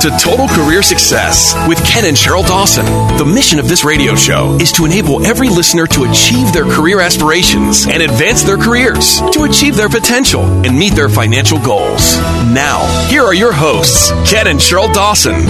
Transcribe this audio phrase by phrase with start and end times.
[0.00, 2.86] To Total Career Success with Ken and Sheryl Dawson.
[3.18, 7.00] The mission of this radio show is to enable every listener to achieve their career
[7.00, 12.16] aspirations and advance their careers, to achieve their potential and meet their financial goals.
[12.48, 15.44] Now, here are your hosts, Ken and Sheryl Dawson.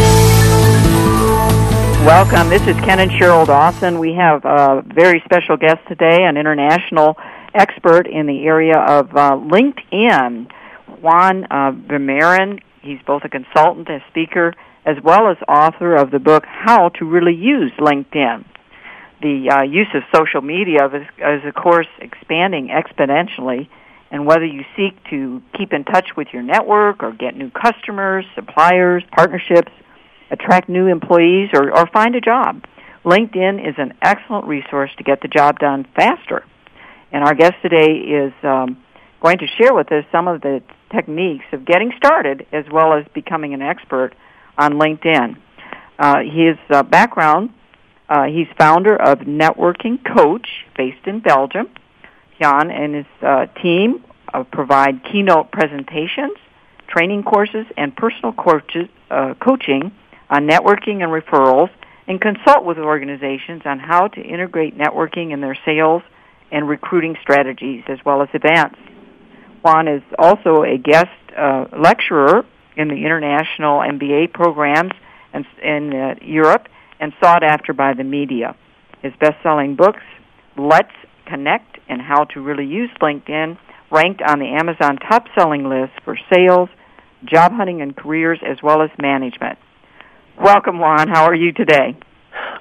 [2.04, 2.48] Welcome.
[2.48, 4.00] This is Ken and Sheryl Dawson.
[4.00, 7.16] We have a very special guest today, an international
[7.54, 10.50] expert in the area of uh, LinkedIn,
[11.02, 12.60] Jan uh, Vermeiren.
[12.82, 17.04] He's both a consultant, a speaker, as well as author of the book How to
[17.04, 18.44] Really Use LinkedIn.
[19.20, 23.68] The uh, use of social media is, is, of course, expanding exponentially,
[24.10, 28.24] and whether you seek to keep in touch with your network or get new customers,
[28.34, 29.70] suppliers, partnerships,
[30.30, 32.64] attract new employees, or, or find a job,
[33.04, 36.44] LinkedIn is an excellent resource to get the job done faster.
[37.12, 38.82] And our guest today is um,
[39.20, 43.04] going to share with us some of the techniques of getting started as well as
[43.14, 44.12] becoming an expert
[44.58, 45.36] on LinkedIn.
[45.98, 47.50] Uh, his uh, background,
[48.08, 51.68] uh, he's founder of Networking Coach based in Belgium.
[52.40, 56.36] Jan and his uh, team uh, provide keynote presentations,
[56.88, 59.92] training courses, and personal coaches, uh, coaching
[60.30, 61.70] on networking and referrals
[62.06, 66.02] and consult with organizations on how to integrate networking in their sales
[66.50, 68.78] and recruiting strategies as well as events.
[69.64, 72.44] Jan is also a guest uh, lecturer
[72.76, 74.92] in the international MBA programs
[75.32, 78.56] and, in uh, Europe and sought after by the media.
[79.02, 80.02] His best-selling books,
[80.56, 80.92] Let's
[81.26, 83.58] Connect and How to Really Use LinkedIn,
[83.90, 86.68] ranked on the Amazon top-selling list for sales,
[87.24, 89.58] job hunting and careers, as well as management.
[90.42, 91.08] Welcome, Jan.
[91.08, 91.96] How are you today?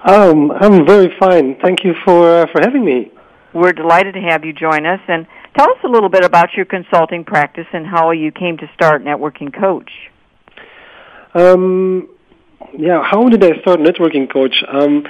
[0.06, 1.58] Um, I'm very fine.
[1.62, 3.12] Thank you for uh, for having me.
[3.54, 5.00] We're delighted to have you join us.
[5.08, 8.70] And tell us a little bit about your consulting practice and how you came to
[8.74, 9.92] start Networking Coach.
[11.34, 12.10] Um,
[12.78, 14.64] yeah, how did I start Networking Coach?
[14.68, 15.06] Um,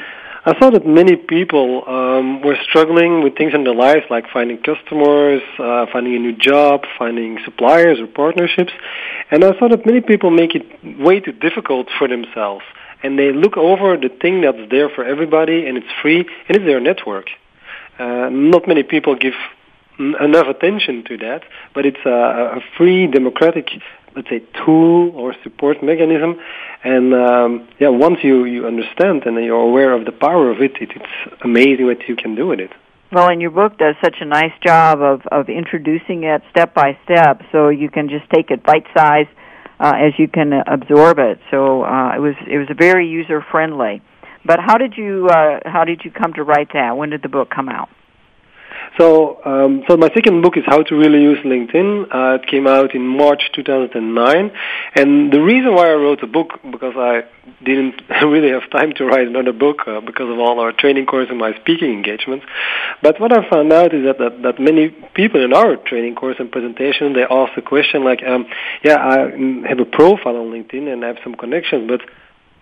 [0.45, 4.57] I saw that many people um, were struggling with things in their lives, like finding
[4.57, 8.71] customers, uh, finding a new job, finding suppliers or partnerships,
[9.31, 10.65] and I saw that many people make it
[10.99, 12.63] way too difficult for themselves,
[13.03, 16.65] and they look over the thing that's there for everybody, and it's free, and it's
[16.65, 17.27] their network.
[17.99, 19.33] Uh, not many people give
[19.99, 21.43] enough attention to that,
[21.73, 23.67] but it's a, a free democratic
[24.15, 26.39] let's say tool or support mechanism.
[26.83, 30.77] And um, yeah once you you understand and you're aware of the power of it,
[30.81, 32.71] it it's amazing what you can do with it.
[33.11, 36.97] Well and your book does such a nice job of of introducing it step by
[37.03, 39.27] step so you can just take it bite size
[39.79, 41.39] uh, as you can absorb it.
[41.51, 44.01] So uh, it was it was very user friendly
[44.45, 46.95] but how did you uh, how did you come to write that?
[46.97, 47.89] When did the book come out
[48.97, 52.13] so, um, so my second book is How to Really Use LinkedIn.
[52.13, 54.51] Uh, it came out in March 2009,
[54.95, 57.23] and the reason why I wrote the book because I
[57.63, 61.27] didn't really have time to write another book uh, because of all our training course
[61.29, 62.45] and my speaking engagements.
[63.01, 66.37] But what I found out is that, that that many people in our training course
[66.39, 68.47] and presentation they ask the question like, um,
[68.83, 72.01] "Yeah, I have a profile on LinkedIn and I have some connections, but."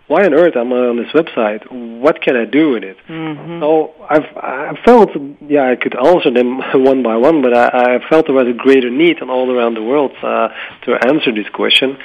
[0.07, 1.69] Why on earth am I on this website?
[1.69, 2.97] What can I do with it?
[3.09, 3.59] Mm-hmm.
[3.59, 5.09] So I've I felt
[5.41, 8.53] yeah I could answer them one by one, but I, I felt there was a
[8.53, 10.49] greater need and all around the world uh,
[10.83, 11.97] to answer this question.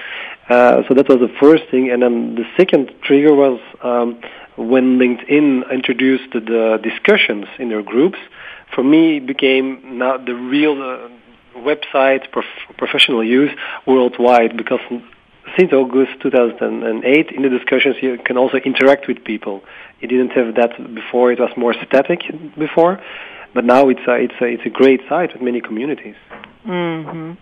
[0.49, 4.21] Uh, so that was the first thing, and then the second trigger was um,
[4.57, 8.19] when LinkedIn introduced the discussions in their groups.
[8.75, 11.09] For me, it became now the real uh,
[11.57, 13.51] website prof- professional use
[13.87, 14.81] worldwide because
[15.59, 19.63] since August 2008, in the discussions, you can also interact with people.
[20.01, 22.21] You didn't have that before; it was more static
[22.59, 23.01] before,
[23.55, 26.17] but now it's a, it's a, it's a great site with many communities.
[26.67, 27.33] Mm-hmm.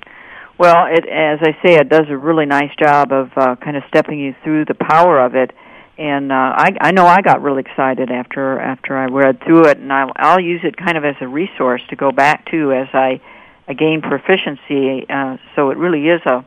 [0.59, 3.83] Well, it, as I say, it does a really nice job of uh, kind of
[3.89, 5.53] stepping you through the power of it.
[5.97, 9.79] And uh, I, I know I got really excited after after I read through it,
[9.79, 12.89] and I'll, I'll use it kind of as a resource to go back to as
[12.93, 13.21] I,
[13.69, 15.07] I gain proficiency.
[15.09, 16.45] Uh, so it really is a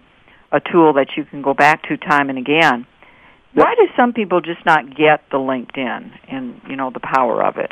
[0.54, 2.88] a tool that you can go back to time and again.
[3.54, 7.58] Why do some people just not get the LinkedIn and you know the power of
[7.58, 7.72] it?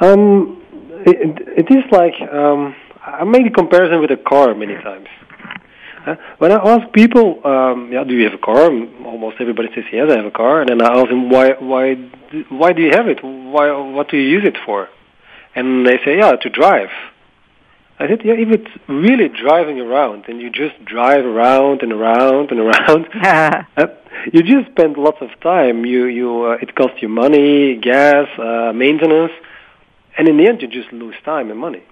[0.00, 0.62] Um,
[1.06, 5.08] it, it is like um, I made a comparison with a car many times.
[6.06, 8.70] Uh, when I ask people, um, yeah, do you have a car?
[9.04, 10.62] Almost everybody says yes, I have a car.
[10.62, 11.94] And then I ask them, why, why,
[12.48, 13.22] why do you have it?
[13.22, 14.88] Why, what do you use it for?
[15.54, 16.88] And they say, yeah, to drive.
[18.00, 22.50] I said, yeah, if it's really driving around and you just drive around and around
[22.50, 23.06] and around,
[23.76, 23.86] uh,
[24.32, 25.84] you just spend lots of time.
[25.84, 29.32] You, you, uh, it costs you money, gas, uh, maintenance,
[30.16, 31.82] and in the end, you just lose time and money.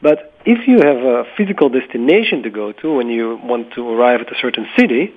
[0.00, 4.22] But if you have a physical destination to go to when you want to arrive
[4.22, 5.12] at a certain city,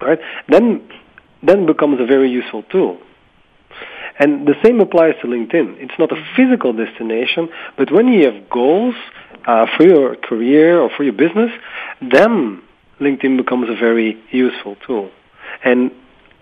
[0.00, 0.18] right,
[0.48, 0.88] then
[1.42, 2.98] then becomes a very useful tool.
[4.18, 5.76] And the same applies to LinkedIn.
[5.78, 8.94] It's not a physical destination, but when you have goals
[9.46, 11.50] uh, for your career or for your business,
[12.00, 12.62] then
[13.00, 15.10] LinkedIn becomes a very useful tool.
[15.64, 15.90] And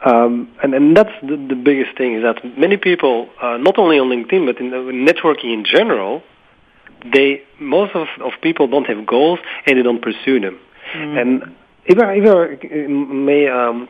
[0.05, 3.99] um, and, and that's the, the biggest thing is that many people, uh, not only
[3.99, 6.23] on LinkedIn but in networking in general,
[7.11, 10.61] they most of, of people don't have goals and they don't pursue them.
[10.95, 11.21] Mm.
[11.21, 13.89] And if I, if I may um,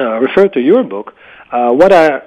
[0.00, 1.14] uh, refer to your book,
[1.52, 2.22] uh, what I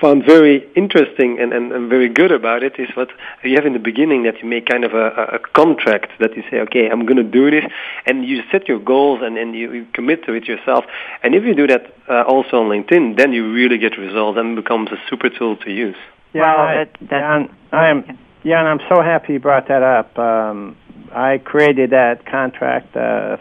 [0.00, 3.08] found very interesting and, and, and, very good about it is what
[3.42, 6.44] you have in the beginning that you make kind of a, a contract that you
[6.50, 7.64] say, okay, I'm going to do this,
[8.06, 10.84] and you set your goals and, and you, you commit to it yourself.
[11.24, 14.56] And if you do that uh, also on LinkedIn, then you really get results and
[14.56, 15.96] it becomes a super tool to use.
[16.32, 18.18] Yeah, well, I, that, I am.
[18.44, 20.16] Yeah, and I'm so happy you brought that up.
[20.16, 20.76] Um,
[21.12, 23.36] I created that contract uh,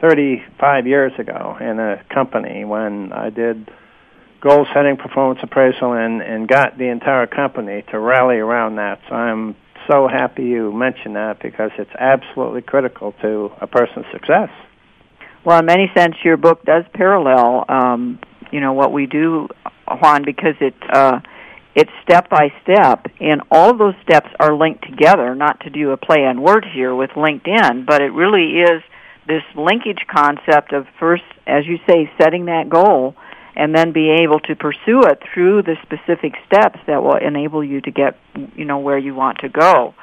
[0.00, 3.70] 35 years ago in a company when I did
[4.42, 9.00] goal setting, performance appraisal, and, and got the entire company to rally around that.
[9.08, 9.56] So I'm
[9.88, 14.50] so happy you mentioned that because it's absolutely critical to a person's success.
[15.44, 18.18] Well, in many sense, your book does parallel, um,
[18.52, 19.48] you know, what we do,
[20.02, 21.20] Jan, because it uh,
[21.74, 25.34] it's step by step, and all those steps are linked together.
[25.34, 28.82] Not to do a play on words here with LinkedIn, but it really is
[29.26, 33.16] this linkage concept of first, as you say, setting that goal,
[33.54, 37.80] and then be able to pursue it through the specific steps that will enable you
[37.82, 38.18] to get,
[38.56, 39.94] you know, where you want to go.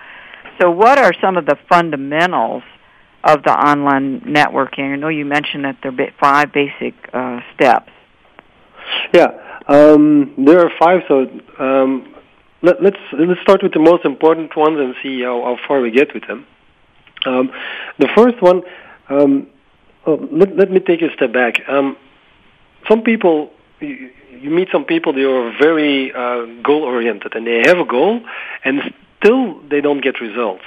[0.59, 2.63] So, what are some of the fundamentals
[3.23, 4.93] of the online networking?
[4.93, 7.91] I know you mentioned that there are five basic uh, steps.
[9.13, 9.27] Yeah.
[9.67, 11.27] Um, there are five, so
[11.59, 12.15] um,
[12.61, 15.79] let, us let's, let's start with the most important ones and see how, how far
[15.79, 16.45] we get with them.
[17.25, 17.51] Um,
[17.99, 18.63] the first one,
[19.09, 19.47] um,
[20.05, 21.55] oh, let, let me take a step back.
[22.89, 27.61] Some people, you, you meet some people, they are very uh, goal oriented, and they
[27.65, 28.21] have a goal,
[28.65, 28.81] and
[29.19, 30.63] still they don't get results.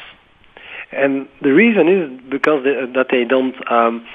[0.93, 4.07] And the reason is because they, that they don't um,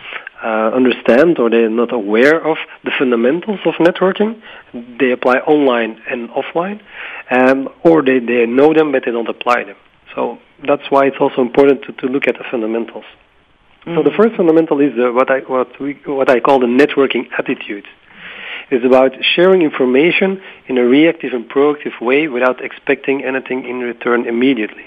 [0.44, 4.40] uh, understand or they're not aware of the fundamentals of networking.
[5.00, 6.82] They apply online and offline,
[7.32, 9.76] um, or they, they know them but they don't apply them.
[10.14, 13.06] So that's why it's also important to, to look at the fundamentals.
[13.86, 13.96] Mm-hmm.
[13.96, 17.28] So the first fundamental is the, what I what we what I call the networking
[17.38, 17.86] attitude.
[18.70, 24.28] It's about sharing information in a reactive and proactive way without expecting anything in return
[24.28, 24.86] immediately.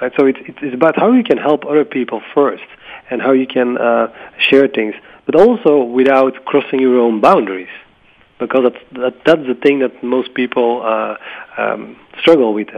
[0.00, 2.64] Right, so it's, it's about how you can help other people first
[3.08, 4.94] and how you can uh, share things,
[5.24, 7.70] but also without crossing your own boundaries,
[8.38, 11.16] because that's that, that's the thing that most people uh,
[11.56, 12.68] um, struggle with.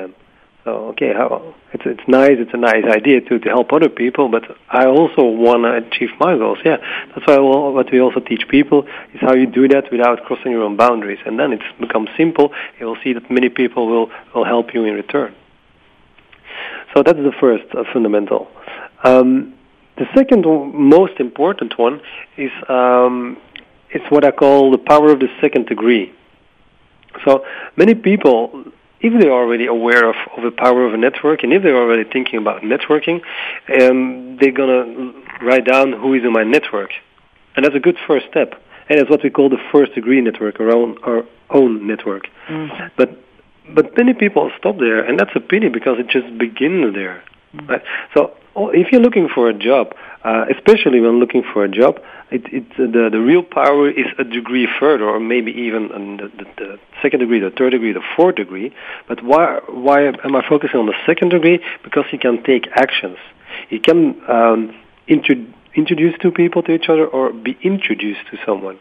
[0.68, 4.28] So okay, how, it's it's nice, it's a nice idea to to help other people,
[4.28, 6.58] but I also want to achieve my goals.
[6.62, 6.76] Yeah,
[7.10, 10.52] that's why we'll, what we also teach people is how you do that without crossing
[10.52, 12.52] your own boundaries, and then it becomes simple.
[12.78, 15.34] You will see that many people will will help you in return.
[16.92, 18.48] So that's the first uh, fundamental.
[19.04, 19.54] Um,
[19.96, 20.44] the second
[20.75, 22.02] most important one
[22.37, 23.38] is um,
[23.88, 26.12] it's what I call the power of the second degree.
[27.25, 27.42] So
[27.76, 28.64] many people,
[29.00, 32.04] if they're already aware of, of the power of a network, and if they're already
[32.04, 33.22] thinking about networking,
[33.80, 35.12] um, they're gonna
[35.42, 36.90] write down who is in my network,
[37.56, 38.60] and that's a good first step.
[38.88, 42.28] And it's what we call the first degree network, our own, our own network.
[42.48, 42.86] Mm-hmm.
[42.96, 43.22] But
[43.74, 47.22] but many people stop there, and that's a pity because it just begins there.
[47.54, 47.70] Mm-hmm.
[47.70, 47.82] Right?
[48.14, 48.32] So
[48.66, 52.00] if you're looking for a job, uh, especially when looking for a job,
[52.30, 55.88] it, it, the, the real power is a degree further, or maybe even
[56.18, 58.74] the, the, the second degree, the third degree, the fourth degree.
[59.06, 61.60] But why, why am I focusing on the second degree?
[61.84, 63.18] Because you can take actions.
[63.70, 64.74] You can um,
[65.06, 68.78] intro- introduce two people to each other or be introduced to someone.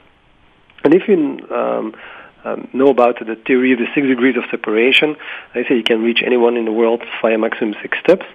[0.84, 1.16] And if you
[1.56, 1.96] um,
[2.44, 5.16] um, know about the theory of the six degrees of separation,
[5.54, 8.26] I say you can reach anyone in the world via maximum six steps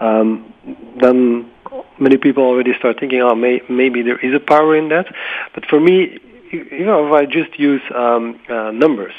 [0.00, 0.52] um,
[1.00, 1.50] then
[1.98, 5.06] many people already start thinking, oh, may, maybe there is a power in that.
[5.54, 6.18] But for me,
[6.52, 9.14] you know, if I just use um, uh, numbers,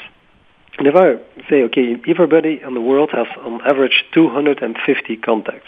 [0.78, 1.16] and if I
[1.50, 5.66] say, okay, everybody in the world has on average 250 contacts,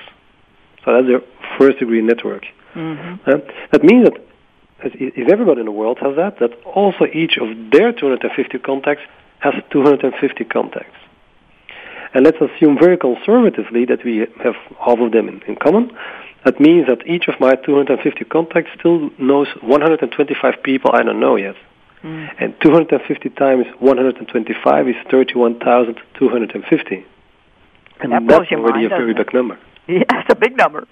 [0.84, 1.22] so that's their
[1.58, 2.44] first degree network.
[2.74, 3.28] Mm-hmm.
[3.28, 3.38] Uh,
[3.72, 4.22] that means that
[4.82, 9.02] if everybody in the world has that, that also each of their 250 contacts
[9.40, 10.96] has 250 contacts.
[12.12, 15.92] And let's assume very conservatively that we have half of them in, in common.
[16.44, 21.36] That means that each of my 250 contacts still knows 125 people I don't know
[21.36, 21.54] yet.
[22.02, 22.30] Mm.
[22.38, 27.06] And 250 times 125 is 31,250.
[28.02, 29.26] And That that's already mind, a very doesn't it?
[29.26, 29.58] big number.
[29.88, 30.86] Yeah, it's a big number.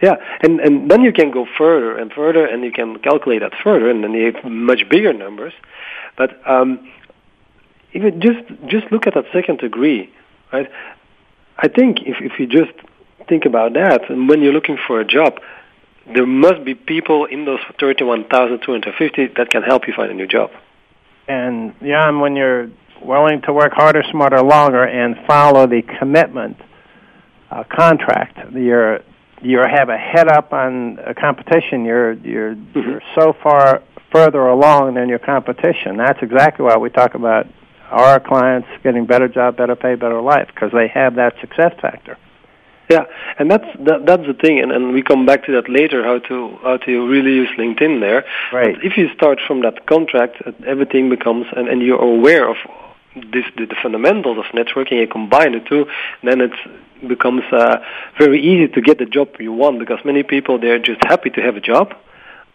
[0.00, 3.52] Yeah, and and then you can go further and further, and you can calculate that
[3.62, 5.52] further, and then you have much bigger numbers.
[6.16, 6.88] But um,
[7.92, 10.10] even just just look at that second degree,
[10.52, 10.70] right?
[11.58, 12.72] I think if if you just
[13.28, 15.40] think about that, and when you're looking for a job,
[16.06, 19.94] there must be people in those thirty-one thousand two hundred fifty that can help you
[19.94, 20.50] find a new job.
[21.28, 22.70] And Jan, when you're
[23.02, 26.56] willing to work harder, smarter, longer, and follow the commitment
[27.50, 29.00] uh, contract, you're
[29.42, 31.84] you have a head up on a competition.
[31.84, 35.96] You're you're you're so far further along than your competition.
[35.96, 37.46] That's exactly why we talk about
[37.90, 42.16] our clients getting better job, better pay, better life because they have that success factor.
[42.90, 43.04] Yeah,
[43.38, 46.02] and that's that, that's the thing, and, and we come back to that later.
[46.02, 48.24] How to how to really use LinkedIn there.
[48.52, 48.74] Right.
[48.74, 52.56] But if you start from that contract, uh, everything becomes, and, and you're aware of
[53.14, 54.98] this the, the fundamentals of networking.
[54.98, 55.86] You combine the two,
[56.24, 56.50] then it
[57.06, 57.78] becomes uh,
[58.18, 61.40] very easy to get the job you want because many people they're just happy to
[61.40, 61.94] have a job.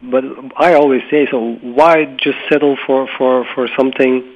[0.01, 0.25] But
[0.57, 4.35] I always say, so why just settle for for for something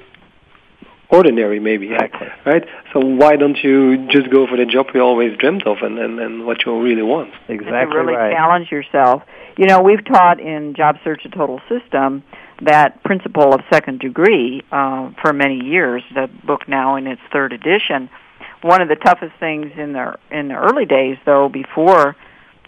[1.09, 2.27] ordinary maybe Exactly.
[2.45, 2.63] right
[2.93, 6.19] so why don't you just go for the job you always dreamt of and and,
[6.19, 8.33] and what you really want Exactly to really right.
[8.33, 9.23] challenge yourself.
[9.57, 12.23] You know, we've taught in Job Search a Total System
[12.61, 16.03] that principle of second degree uh, for many years.
[16.13, 18.09] The book now in its third edition.
[18.61, 22.15] One of the toughest things in the in the early days, though, before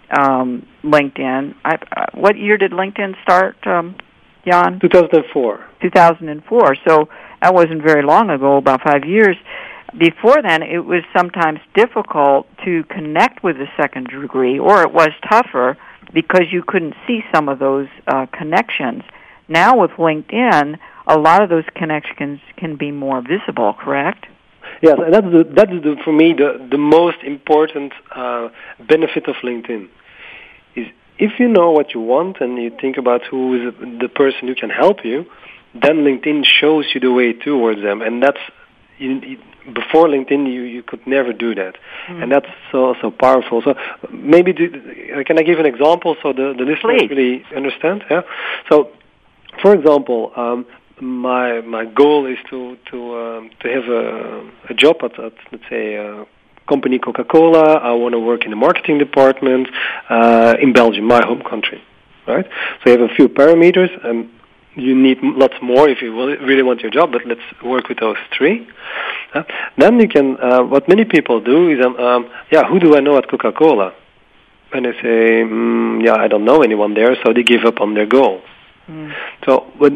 [0.10, 1.56] um, LinkedIn.
[1.64, 3.96] I, uh, what year did LinkedIn start, um,
[4.46, 4.80] Jan?
[4.80, 6.76] 2004 2004.
[6.88, 7.10] So
[7.42, 9.36] that wasn't very long ago, about five years.
[9.98, 15.10] Before then, it was sometimes difficult to connect with the second degree, or it was
[15.30, 15.78] tougher
[16.14, 19.04] because you couldn't see some of those uh, connections.
[19.50, 24.28] Now with LinkedIn, a lot of those connections can be more visible, correct?
[24.82, 28.50] Yes, and that's the, that's the, for me the the most important uh,
[28.88, 29.90] benefit of LinkedIn
[31.18, 34.56] if you know what you want and you think about who is the person who
[34.56, 35.26] can help you,
[35.74, 38.40] then LinkedIn shows you the way towards them, and that's
[38.98, 39.38] you,
[39.74, 41.76] before LinkedIn you you could never do that,
[42.08, 43.62] and that's so so powerful.
[43.62, 43.76] So
[44.12, 44.66] maybe do,
[45.16, 47.10] uh, can I give an example so the the listeners Please.
[47.10, 48.04] really understand?
[48.10, 48.22] Yeah.
[48.70, 48.92] So,
[49.62, 50.32] for example.
[50.36, 50.66] Um,
[51.02, 55.64] my my goal is to to um, to have a a job at, at let's
[55.68, 56.26] say uh,
[56.68, 57.76] company Coca Cola.
[57.76, 59.68] I want to work in the marketing department
[60.10, 61.82] uh, in Belgium, my home country,
[62.28, 62.46] right?
[62.84, 64.30] So you have a few parameters, and
[64.76, 67.12] you need lots more if you really want your job.
[67.12, 68.68] But let's work with those three.
[69.34, 69.44] Uh,
[69.78, 70.38] then you can.
[70.40, 73.52] Uh, what many people do is, um, um, yeah, who do I know at Coca
[73.52, 73.94] Cola?
[74.74, 77.94] And they say, mm, yeah, I don't know anyone there, so they give up on
[77.94, 78.42] their goal.
[79.46, 79.94] So, but,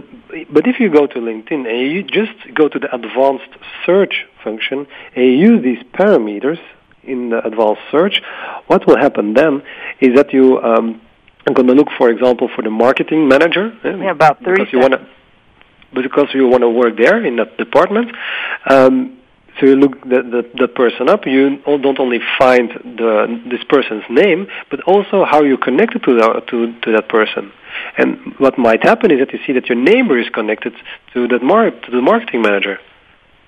[0.53, 3.51] but if you go to LinkedIn and you just go to the advanced
[3.85, 6.59] search function and you use these parameters
[7.03, 8.21] in the advanced search,
[8.67, 9.61] what will happen then
[10.01, 11.01] is that you um,
[11.47, 13.65] are going to look, for example, for the marketing manager.
[13.83, 17.35] eh, Yeah, about 30 because you want to, because you want to work there in
[17.37, 18.11] that department.
[18.69, 19.19] Um,
[19.59, 21.25] so you look that the person up.
[21.25, 26.41] You don't only find the this person's name, but also how you connected to the,
[26.49, 27.51] to to that person.
[27.97, 30.73] And what might happen is that you see that your neighbor is connected
[31.13, 32.79] to that mar- to the marketing manager,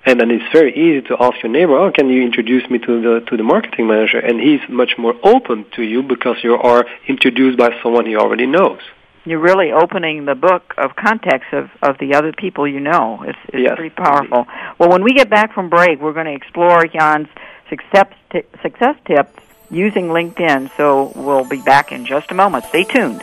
[0.06, 3.00] and then it's very easy to ask your neighbor, "Oh, can you introduce me to
[3.02, 6.86] the to the marketing manager?" And he's much more open to you because you are
[7.06, 8.80] introduced by someone he already knows.
[9.28, 13.22] You're really opening the book of context of, of the other people you know.
[13.26, 14.46] It's, it's Yes, pretty powerful.
[14.78, 17.28] Well, when we get back from break, we're going to explore Jan's
[17.68, 20.74] success, ti success tips using LinkedIn.
[20.76, 22.64] So we'll be back in just a moment.
[22.66, 23.22] Stay tuned.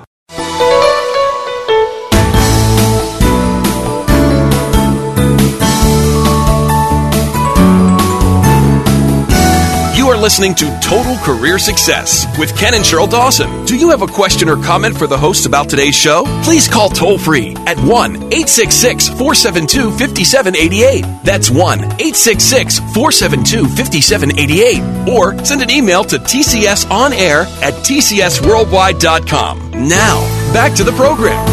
[10.21, 13.65] listening to Total Career Success with Ken and Sheryl Dawson.
[13.65, 16.23] Do you have a question or comment for the hosts about today's show?
[16.43, 21.03] Please call toll free at 1 866 472 5788.
[21.23, 25.09] That's 1 866 472 5788.
[25.09, 29.71] Or send an email to tcsonair at tcsworldwide.com.
[29.87, 30.21] Now,
[30.53, 31.43] back to the program.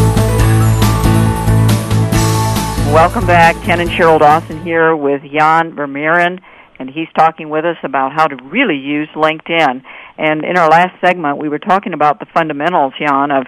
[2.93, 3.55] Welcome back.
[3.63, 6.39] Ken and Sheryl Dawson here with Jan Vermeiren,
[6.79, 9.83] and he's talking with us about how to really use LinkedIn.
[10.17, 13.45] And in our last segment, we were talking about the fundamentals, Jan, of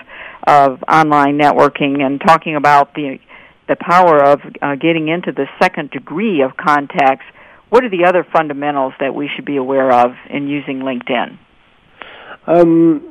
[0.48, 3.20] of online networking, and talking about the
[3.68, 7.26] the power of uh, getting into the second degree of contacts.
[7.70, 11.38] What are the other fundamentals that we should be aware of in using LinkedIn?
[12.48, 13.11] Um,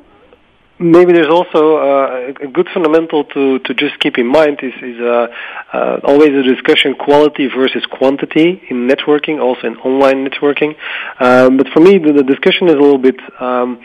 [0.81, 4.99] maybe there's also uh, a good fundamental to, to just keep in mind is, is
[4.99, 5.27] uh,
[5.73, 10.75] uh, always a discussion quality versus quantity in networking, also in online networking.
[11.19, 13.81] Um, but for me, the, the discussion is a little bit um,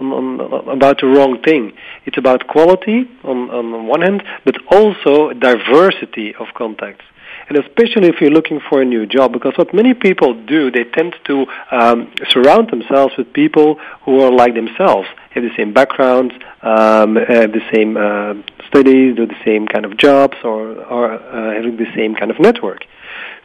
[0.00, 1.72] on, on, about the wrong thing.
[2.04, 7.04] It's about quality on, on one hand, but also diversity of contacts
[7.48, 10.84] and especially if you're looking for a new job, because what many people do, they
[10.84, 16.34] tend to um, surround themselves with people who are like themselves, have the same backgrounds,
[16.62, 18.34] um, have the same uh,
[18.66, 22.38] studies, do the same kind of jobs, or are uh, having the same kind of
[22.38, 22.84] network.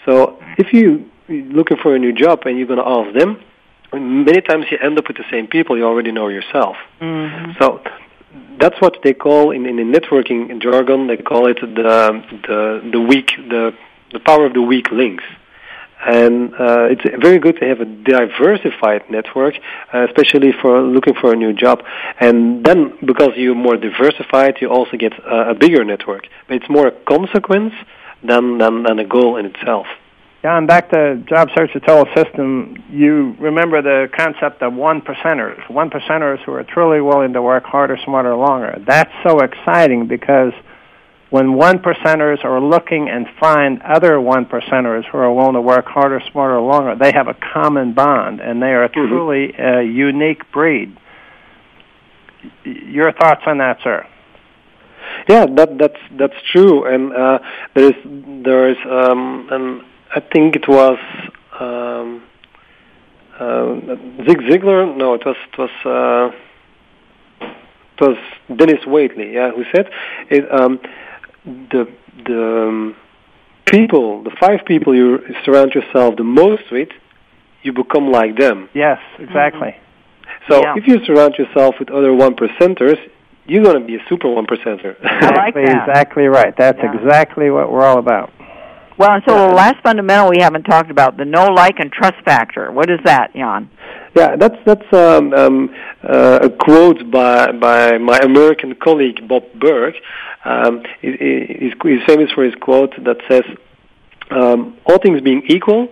[0.06, 3.42] So if you are looking for a new job and you're going to ask them,
[3.94, 6.76] many times you end up with the same people you already know yourself.
[7.00, 7.52] Mm-hmm.
[7.60, 7.82] So
[8.60, 11.08] that's what they call in, in, in networking jargon.
[11.08, 13.74] They call it the the the weak the
[14.12, 15.24] the power of the weak links.
[16.06, 19.56] And uh, it's very good to have a diversified network,
[19.94, 21.84] uh, especially for looking for a new job.
[22.20, 26.28] And then, because you're more diversified, you also get uh, a bigger network.
[26.48, 27.74] But it's more a consequence
[28.24, 29.88] than, than, than a goal in itself.
[30.46, 35.90] John, back to job search total system, you remember the concept of one percenters, one
[35.90, 38.78] percenters who are truly willing to work harder, smarter, longer.
[38.86, 40.54] That's so exciting because
[41.30, 45.86] when one percenters are looking and find other one percenters who are willing to work
[45.86, 49.08] harder, smarter, longer, they have a common bond, and they are Mhm.
[49.10, 50.96] truly a unique breed.
[52.64, 54.06] Your thoughts on that, sir?
[55.28, 56.84] Yeah, that that's that's true.
[56.86, 57.40] And uh,
[57.74, 59.82] there is there is um, and
[60.16, 60.98] I think it was
[61.60, 62.22] um,
[63.40, 63.76] uh,
[64.28, 64.96] Zig Ziglar.
[64.96, 66.32] No, it was it was uh,
[67.42, 68.18] it was
[68.56, 69.34] Dennis Waitley.
[69.34, 69.90] Yeah, who said
[70.30, 70.52] it.
[70.52, 70.80] Um,
[71.46, 71.88] the
[72.26, 72.96] the um,
[73.66, 76.90] people, the five people you surround yourself the most with,
[77.64, 78.70] you become like them.
[78.74, 79.76] Yes, exactly.
[80.50, 80.76] So Yeah.
[80.78, 82.98] if you surround yourself with other one percenters,
[83.48, 84.96] you're going to be a super one percenter.
[85.04, 85.88] I like exactly, that.
[85.90, 86.56] exactly right.
[86.58, 86.94] That's Yeah.
[87.00, 88.32] exactly what we're all about.
[88.98, 92.16] Well, and so the last fundamental we haven't talked about the no like, and trust
[92.24, 92.72] factor.
[92.72, 93.70] What is that, Jan?
[94.16, 99.94] Yeah, that's that's um, um, uh, a quote by by my American colleague Bob Burg.
[100.46, 103.44] Um, he, he- he's, he's famous for his quote that says,
[104.32, 105.90] um, all things being equal,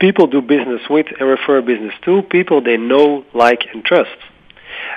[0.00, 4.16] people do business with and refer business to people they know, like, and trust.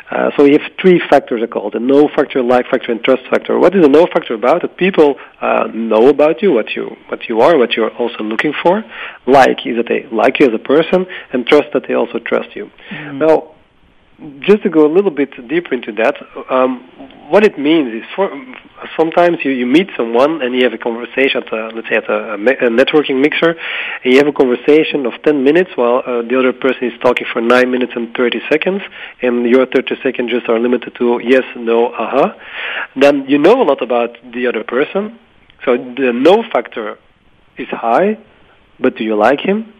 [0.09, 3.23] Uh, so you have three factors are called: the know factor, like factor, and trust
[3.29, 3.57] factor.
[3.59, 4.61] What is the know factor about?
[4.61, 8.53] That people uh, know about you, what you what you are, what you're also looking
[8.63, 8.83] for.
[9.25, 12.55] Like is that they like you as a person, and trust that they also trust
[12.55, 12.71] you.
[12.89, 13.19] Mm-hmm.
[13.19, 13.55] Now,
[14.39, 16.15] just to go a little bit deeper into that,
[16.49, 16.81] um,
[17.29, 18.29] what it means is for
[18.95, 22.09] sometimes you, you meet someone and you have a conversation at a, let's say at
[22.09, 23.55] a, a networking mixer,
[24.03, 27.27] and you have a conversation of 10 minutes while uh, the other person is talking
[27.31, 28.81] for 9 minutes and 30 seconds,
[29.21, 32.17] and your 30 seconds just are limited to yes, no, aha.
[32.17, 32.39] Uh-huh.
[32.95, 35.19] Then you know a lot about the other person,
[35.65, 36.97] so the no factor
[37.57, 38.17] is high,
[38.79, 39.73] but do you like him?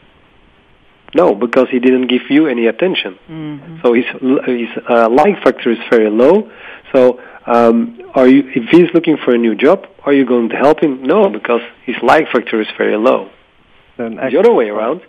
[1.13, 3.17] No, because he didn't give you any attention.
[3.29, 3.77] Mm-hmm.
[3.81, 4.05] So his
[4.45, 6.51] his uh, like factor is very low.
[6.93, 10.55] So um, are you if he's looking for a new job, are you going to
[10.55, 11.03] help him?
[11.03, 13.29] No, because his like factor is very low.
[13.97, 15.01] Then the other way around,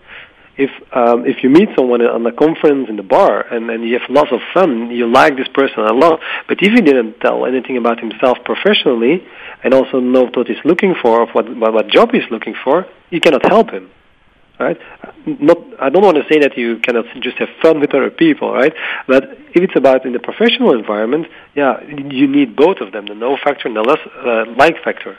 [0.56, 3.98] if um, if you meet someone on a conference in the bar and, and you
[3.98, 7.44] have lots of fun, you like this person a lot, but if he didn't tell
[7.44, 9.26] anything about himself professionally
[9.64, 13.20] and also know what he's looking for, of what what job he's looking for, you
[13.20, 13.90] cannot help him
[14.58, 14.78] right?
[15.26, 18.52] Not, I don't want to say that you cannot just have fun with other people,
[18.52, 18.74] right?
[19.06, 23.14] But if it's about in the professional environment, yeah, you need both of them, the
[23.14, 25.16] know factor and the less uh, like factor.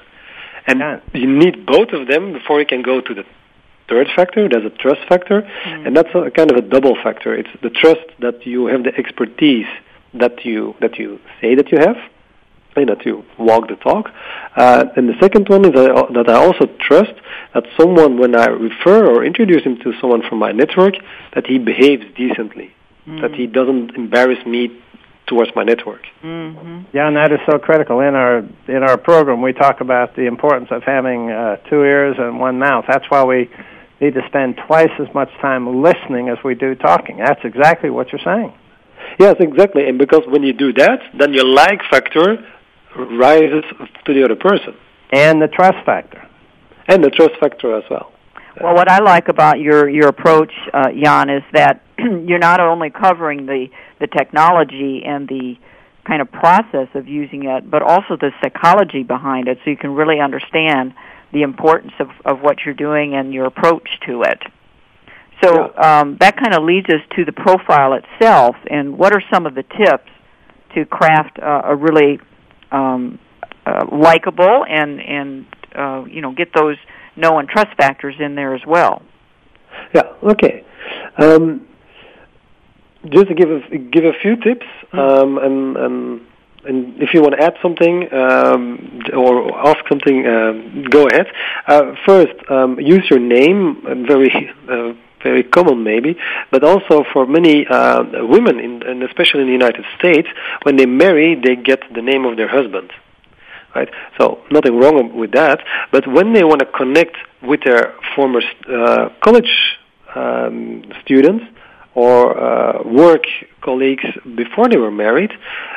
[0.68, 1.00] And yeah.
[1.14, 3.26] you need both of them before you can go to the
[3.88, 4.48] third factor.
[4.48, 5.88] There's a trust factor, mm.
[5.88, 7.34] and that's a kind of a double factor.
[7.34, 9.68] It's the trust that you have the expertise
[10.14, 11.98] that you that you say that you have,
[12.76, 14.10] that you walk the talk.
[14.56, 17.14] Uh, and the second one is that I also trust
[17.54, 20.96] that someone, when I refer or introduce him to someone from my network,
[21.34, 22.74] that he behaves decently,
[23.08, 23.22] mm.
[23.22, 24.82] that he doesn't embarrass me
[25.28, 26.02] towards my network.
[26.24, 26.82] Mm-hmm.
[26.92, 29.42] Yeah, and that is so critical in our in our program.
[29.42, 32.86] We talk about the importance of having uh, two ears and one mouth.
[32.88, 33.50] That's why we
[34.02, 37.18] need to spend twice as much time listening as we do talking.
[37.18, 38.54] That's exactly what you're saying.
[39.20, 39.88] Yes, exactly.
[39.88, 42.46] And because when you do that, then your like factor
[42.96, 43.64] rises
[44.06, 44.76] to the other person.
[45.12, 46.28] And the trust factor.
[46.88, 48.12] And the trust factor as well.
[48.62, 52.90] Well, what I like about your your approach, uh, Jan, is that you're not only
[52.90, 53.68] covering the
[54.00, 55.56] the technology and the
[56.06, 59.94] kind of process of using it, but also the psychology behind it, so you can
[59.94, 60.94] really understand
[61.32, 64.42] the importance of of what you're doing and your approach to it.
[65.42, 66.00] So yeah.
[66.02, 69.56] um, that kind of leads us to the profile itself, and what are some of
[69.56, 70.10] the tips
[70.76, 72.20] to craft uh, a really
[72.72, 73.20] um,
[73.66, 76.78] uh, likable and and uh, you know get those
[77.16, 79.02] know and trust factors in there as well.
[79.94, 80.14] Yeah.
[80.24, 80.64] Okay.
[81.18, 81.68] Um,
[83.06, 85.00] just to give a give a few tips, mm-hmm.
[85.00, 86.22] um, and and
[86.66, 91.28] and if you want to add something um, or ask something, uh, go ahead.
[91.68, 93.82] Uh, first, um, use your name.
[94.08, 94.30] Very
[94.70, 96.18] uh, very common maybe,
[96.52, 100.28] but also for many uh, women, in, and especially in the United States,
[100.64, 102.92] when they marry, they get the name of their husband.
[103.76, 103.90] Right?
[104.18, 105.60] So nothing wrong with that,
[105.92, 109.52] but when they want to connect with their former uh, college
[110.16, 111.46] um, students
[111.94, 113.24] or uh, work
[113.62, 114.06] colleagues
[114.36, 115.32] before they were married,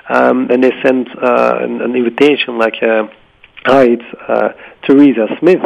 [0.08, 3.08] um, and they send uh, an, an invitation like, uh,
[3.66, 4.48] "Hi, it's uh,
[4.86, 5.60] Teresa Smith."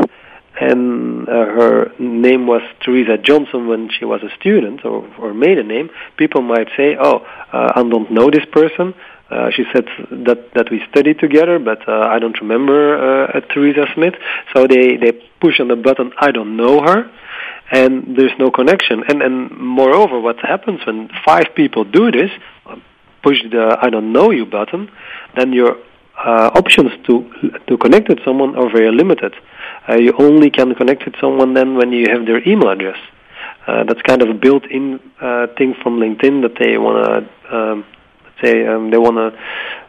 [0.59, 5.69] And uh, her name was Teresa Johnson when she was a student or, or maiden
[5.69, 7.19] name, people might say, "Oh,
[7.53, 8.95] uh, I don't know this person."
[9.31, 13.87] Uh, she said that that we studied together, but uh, I don't remember uh, Teresa
[13.95, 14.14] Smith.
[14.55, 17.11] So they they push on the button, "I don't know her,"
[17.71, 19.03] and there's no connection.
[19.09, 22.31] And and moreover, what happens when five people do this,
[23.23, 24.90] push the "I don't know you" button,
[25.37, 25.77] then your
[26.16, 27.29] uh, options to
[27.66, 29.35] to connect with someone are very limited.
[29.88, 32.99] Uh, you only can connect with someone then when you have their email address.
[33.66, 37.85] Uh, that's kind of a built-in uh, thing from LinkedIn that they want to, um,
[38.25, 39.38] let's say, um, they want to,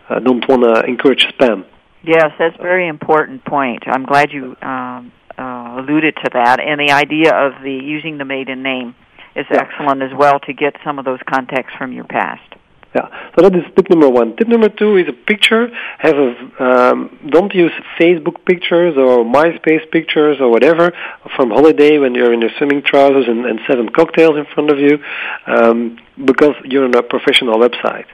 [0.09, 1.65] uh, don't want to encourage spam.
[2.03, 3.83] Yes, that's a very important point.
[3.85, 8.25] I'm glad you um, uh, alluded to that, and the idea of the using the
[8.25, 8.95] maiden name
[9.35, 9.61] is yeah.
[9.61, 12.56] excellent as well to get some of those contacts from your past.
[12.95, 13.09] Yeah.
[13.35, 14.35] So that is tip number one.
[14.37, 15.67] Tip number two is a picture.
[15.99, 20.93] Have a um, don't use Facebook pictures or MySpace pictures or whatever
[21.35, 24.79] from holiday when you're in your swimming trousers and, and seven cocktails in front of
[24.79, 24.99] you,
[25.45, 28.05] um, because you're on a professional website.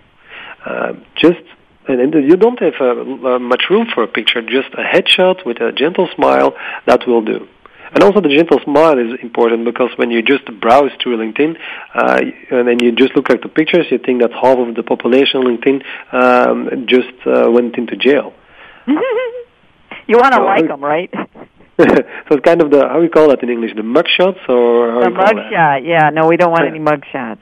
[0.65, 1.43] Uh, just
[1.87, 4.41] and, you don't have uh, much room for a picture.
[4.41, 6.55] Just a headshot with a gentle smile
[6.85, 7.47] that will do.
[7.93, 11.57] And also the gentle smile is important because when you just browse through LinkedIn
[11.93, 14.81] uh, and then you just look at the pictures, you think that half of the
[14.83, 18.33] population on LinkedIn um, just uh, went into jail.
[18.87, 21.11] you want to so, like them, right?
[21.79, 25.03] so it's kind of the how do we call that in English, the mugshots or
[25.03, 25.35] The you call that?
[25.35, 26.09] mugshot, yeah.
[26.09, 27.39] No, we don't want any mugshots.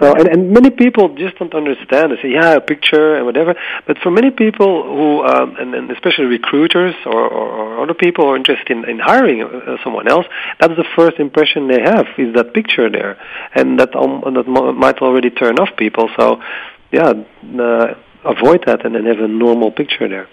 [0.00, 2.12] So and, and many people just don't understand.
[2.12, 3.54] They say, yeah, a picture and whatever.
[3.86, 8.24] But for many people who, um, and, and especially recruiters or, or, or other people
[8.24, 10.26] who are interested in, in hiring uh, someone else,
[10.58, 13.18] that's the first impression they have is that picture there,
[13.54, 16.08] and that um, that might already turn off people.
[16.18, 16.40] So,
[16.90, 17.12] yeah,
[17.60, 20.28] uh, avoid that and then have a normal picture there.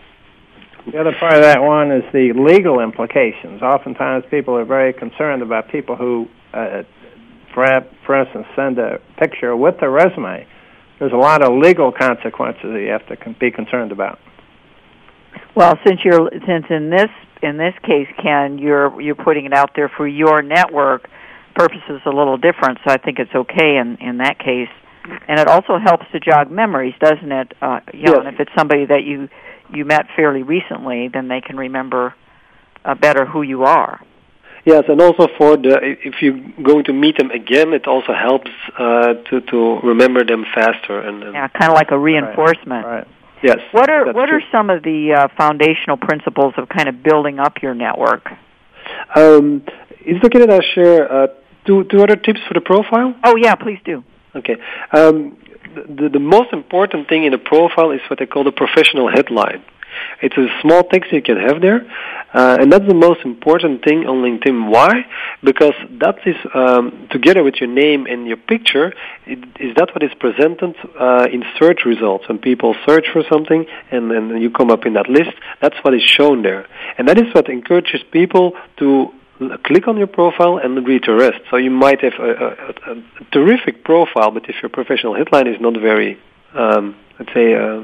[0.92, 3.62] The other part of that one is the legal implications.
[3.62, 6.84] Oftentimes, people are very concerned about people who, uh,
[7.54, 7.66] for,
[8.06, 10.48] for instance, send a picture with their resume.
[11.00, 14.20] There's a lot of legal consequences that you have to be concerned about.
[15.56, 17.10] Well, since you're since in this
[17.42, 21.10] in this case, Ken, you're you're putting it out there for your network
[21.56, 22.80] purposes a little different.
[22.86, 24.70] So I think it's okay in in that case,
[25.28, 27.54] and it also helps to jog memories, doesn't it?
[27.62, 28.26] Uh, you know, Yes.
[28.26, 29.30] and if it's somebody that you
[29.74, 32.14] you met fairly recently, then they can remember
[32.86, 34.02] uh, better who you are.
[34.66, 38.52] Yes, and also for the if you're going to meet them again, it also helps
[38.78, 41.00] uh, to to remember them faster.
[41.00, 42.86] And, and Yeah, kind of like a reinforcement.
[42.86, 43.08] Right.
[43.42, 44.38] yes, What are what true.
[44.38, 48.30] are some of the uh, foundational principles of kind of building up your network?
[49.16, 49.64] Um,
[50.06, 51.28] is it okay that I share uh,
[51.66, 53.16] two two other tips for the profile?
[53.24, 54.04] Oh yeah, please do.
[54.36, 54.56] Okay.
[54.92, 55.38] Um,
[55.76, 59.64] the, the most important thing in a profile is what they call the professional headline.
[60.22, 61.82] It's a small text you can have there,
[62.34, 64.70] uh, and that's the most important thing on LinkedIn.
[64.70, 65.06] Why?
[65.44, 68.94] Because that is um, together with your name and your picture.
[69.26, 73.66] It, is that what is presented uh, in search results when people search for something
[73.92, 75.32] and then you come up in that list?
[75.62, 79.14] That's what is shown there, and that is what encourages people to
[79.64, 81.42] click on your profile and read the rest.
[81.50, 85.60] So you might have a, a, a, terrific profile, but if your professional headline is
[85.62, 86.20] not very,
[86.54, 87.84] um, let's say, uh,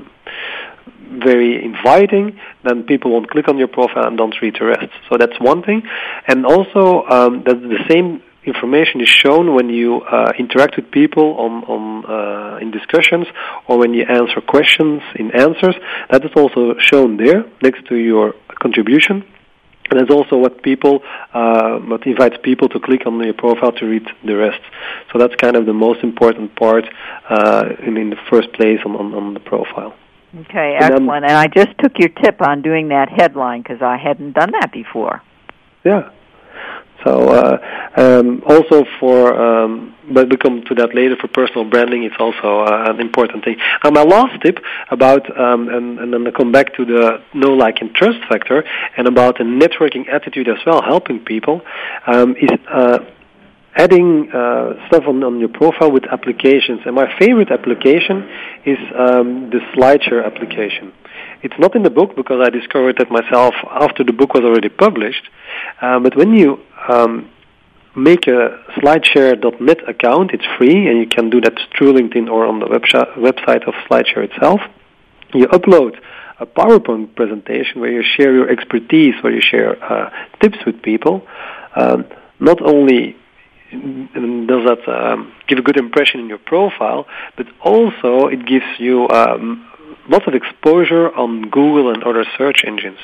[0.87, 4.91] very inviting, then people won't click on your profile and don't read the rest.
[5.09, 5.83] So that's one thing.
[6.27, 11.35] And also, um, that the same information is shown when you uh, interact with people
[11.37, 13.27] on, on uh, in discussions
[13.67, 15.75] or when you answer questions in answers.
[16.11, 19.23] That is also shown there next to your contribution.
[19.89, 21.01] And that's also what people,
[21.33, 24.61] uh, what invites people to click on your profile to read the rest.
[25.11, 26.85] So that's kind of the most important part
[27.29, 29.95] uh, in, in the first place on, on, on the profile.
[30.41, 31.25] Okay, And then- excellent.
[31.25, 34.71] And I just took your tip on doing that headline because I hadn't done that
[34.71, 35.21] before.
[35.83, 36.09] Yeah.
[37.03, 37.57] So uh,
[37.97, 41.15] um, also for, um, but we come to that later.
[41.15, 43.57] For personal branding, it's also uh, an important thing.
[43.83, 44.57] And my last tip
[44.89, 48.63] about, um, and, and then I come back to the know, like, and trust factor,
[48.97, 51.61] and about the networking attitude as well, helping people,
[52.07, 52.99] um, is uh,
[53.75, 56.81] adding uh, stuff on, on your profile with applications.
[56.85, 58.29] And my favorite application
[58.65, 60.93] is um, the SlideShare application.
[61.43, 64.69] It's not in the book because I discovered that myself after the book was already
[64.69, 65.29] published.
[65.81, 67.29] Um, but when you um,
[67.95, 72.59] make a SlideShare.net account, it's free, and you can do that through LinkedIn or on
[72.59, 74.61] the website of SlideShare itself.
[75.33, 75.99] You upload
[76.39, 80.09] a PowerPoint presentation where you share your expertise, where you share uh,
[80.41, 81.27] tips with people.
[81.75, 82.05] Um,
[82.39, 83.15] not only
[83.71, 89.08] does that um, give a good impression in your profile, but also it gives you
[89.10, 89.67] um,
[90.10, 92.99] lots of exposure on Google and other search engines.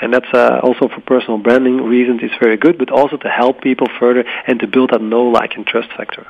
[0.00, 3.62] And that's uh, also for personal branding reasons it's very good, but also to help
[3.62, 6.26] people further and to build that know, like, and trust factor.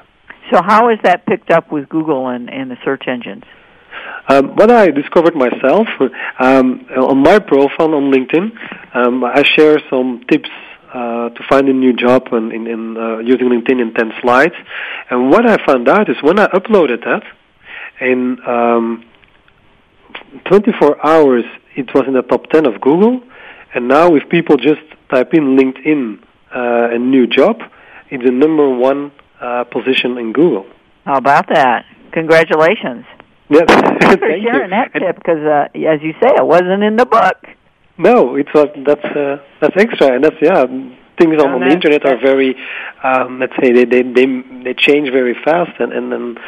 [0.50, 3.44] So how is that picked up with Google and, and the search engines?
[4.28, 5.86] Um, what I discovered myself
[6.38, 8.52] um, on my profile on LinkedIn,
[8.94, 10.48] um, I share some tips
[10.94, 14.54] uh, to find a new job in, in, in uh, using LinkedIn in 10 slides.
[15.10, 17.24] And what I found out is when I uploaded that,
[18.00, 19.04] in um,
[20.46, 21.44] 24 hours
[21.76, 23.20] it was in the top 10 of Google.
[23.74, 24.80] And now if people just
[25.10, 26.22] type in LinkedIn
[26.54, 27.56] uh, a new job,
[28.10, 30.66] it's the number one uh, position in Google.
[31.04, 31.84] How about that?
[32.12, 33.04] Congratulations.
[33.50, 34.70] Yes, Thanks for sharing you.
[34.70, 37.36] that And- tip because, uh, as you say, it wasn't in the book.
[37.96, 40.66] No, it was that's uh, that's extra, and that's yeah.
[41.16, 42.56] Things on, on the internet are very,
[43.04, 44.26] um, let's say they they they
[44.64, 46.38] they change very fast and and, and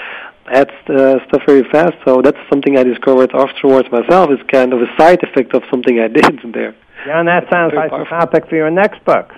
[0.51, 1.95] add uh, stuff very fast.
[2.05, 4.31] So that's something I discovered afterwards myself.
[4.33, 6.75] Is kind of a side effect of something I did there.
[7.05, 9.31] John, that sounds like a topic for your next book.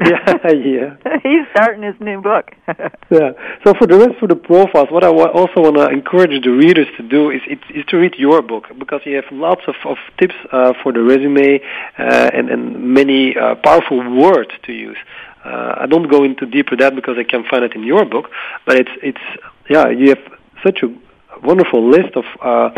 [0.00, 0.96] Yeah, yeah.
[1.22, 2.52] He's starting his new book.
[3.10, 3.32] Yeah.
[3.64, 6.86] So for the rest for the profiles, what I also want to encourage the readers
[6.96, 9.96] to do is, is, is to read your book because you have lots of, of
[10.16, 11.60] tips uh, for the resume
[11.98, 14.96] uh, and, and many uh, powerful words to use.
[15.44, 18.30] Uh, I don't go into deeper that because I can find it in your book,
[18.64, 20.22] but it's it's yeah you have
[20.62, 20.94] such a
[21.42, 22.70] wonderful list of uh,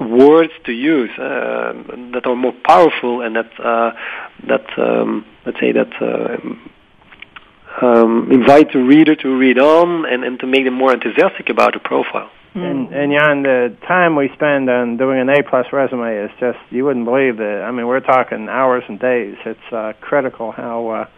[0.00, 1.72] words to use uh,
[2.12, 3.92] that are more powerful and that uh,
[4.48, 10.38] that um, let's say that uh, um, invite the reader to read on and, and
[10.40, 12.30] to make them more enthusiastic about the profile.
[12.54, 16.58] And, and Jan, the time we spend on doing an A plus resume is just
[16.70, 17.62] you wouldn't believe it.
[17.62, 19.36] I mean, we're talking hours and days.
[19.44, 21.08] It's uh, critical how uh,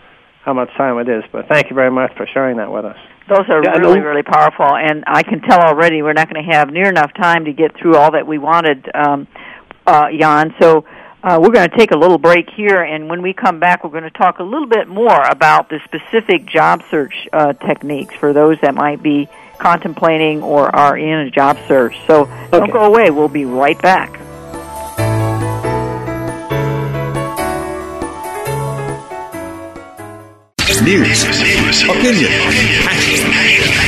[0.43, 1.25] how much time it is.
[1.31, 2.97] But thank you very much for sharing that with us.
[3.29, 6.53] Those are yeah, really, really powerful, and I can tell already we're not going to
[6.53, 9.27] have near enough time to get through all that we wanted, um,
[9.87, 10.55] uh, Jan.
[10.59, 10.87] So
[11.27, 13.91] uh, we're going to take a little break here, and when we come back, we're
[13.91, 18.33] going to talk a little bit more about the specific job search uh, techniques for
[18.33, 21.97] those that might be contemplating or are in a job search.
[22.07, 22.49] So okay.
[22.53, 23.11] don't go away.
[23.11, 24.21] We'll be right back.
[30.85, 31.25] News,
[31.83, 32.31] opinion,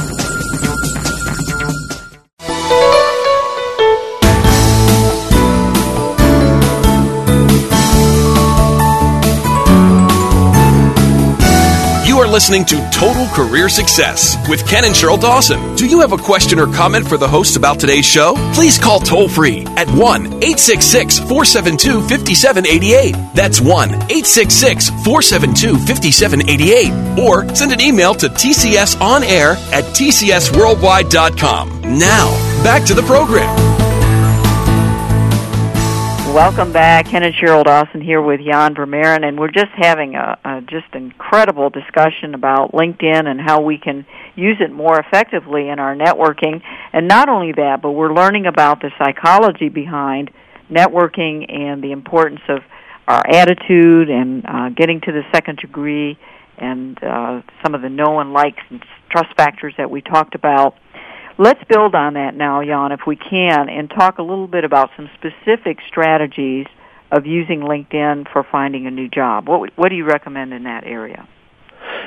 [12.34, 15.76] listening to Total Career Success with Ken and Sheryl Dawson.
[15.76, 18.34] Do you have a question or comment for the hosts about today's show?
[18.52, 19.98] Please call toll free at 1
[20.42, 23.14] 866 472 5788.
[23.34, 27.20] That's 1 866 472 5788.
[27.24, 31.82] Or send an email to tcsonair at tcsworldwide.com.
[31.82, 32.32] Now,
[32.64, 33.83] back to the program.
[36.34, 37.06] Welcome back.
[37.06, 40.92] Ken and Sheryl Dawson here with Jan Vermeiren, and we're just having a, a just
[40.92, 46.60] incredible discussion about LinkedIn and how we can use it more effectively in our networking.
[46.92, 50.32] And not only that, but we're learning about the psychology behind
[50.68, 52.62] networking and the importance of
[53.06, 56.18] our attitude and uh, getting to the second degree
[56.58, 60.74] and uh, some of the know and likes and trust factors that we talked about.
[61.36, 64.90] Let's build on that now, Jan, if we can, and talk a little bit about
[64.96, 66.66] some specific strategies
[67.10, 69.48] of using LinkedIn for finding a new job.
[69.48, 71.26] What what do you recommend in that area?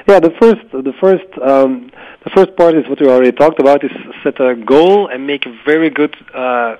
[0.07, 1.91] Yeah, the first the first um,
[2.23, 3.91] the first part is what we already talked about is
[4.23, 6.77] set a goal and make a very good uh,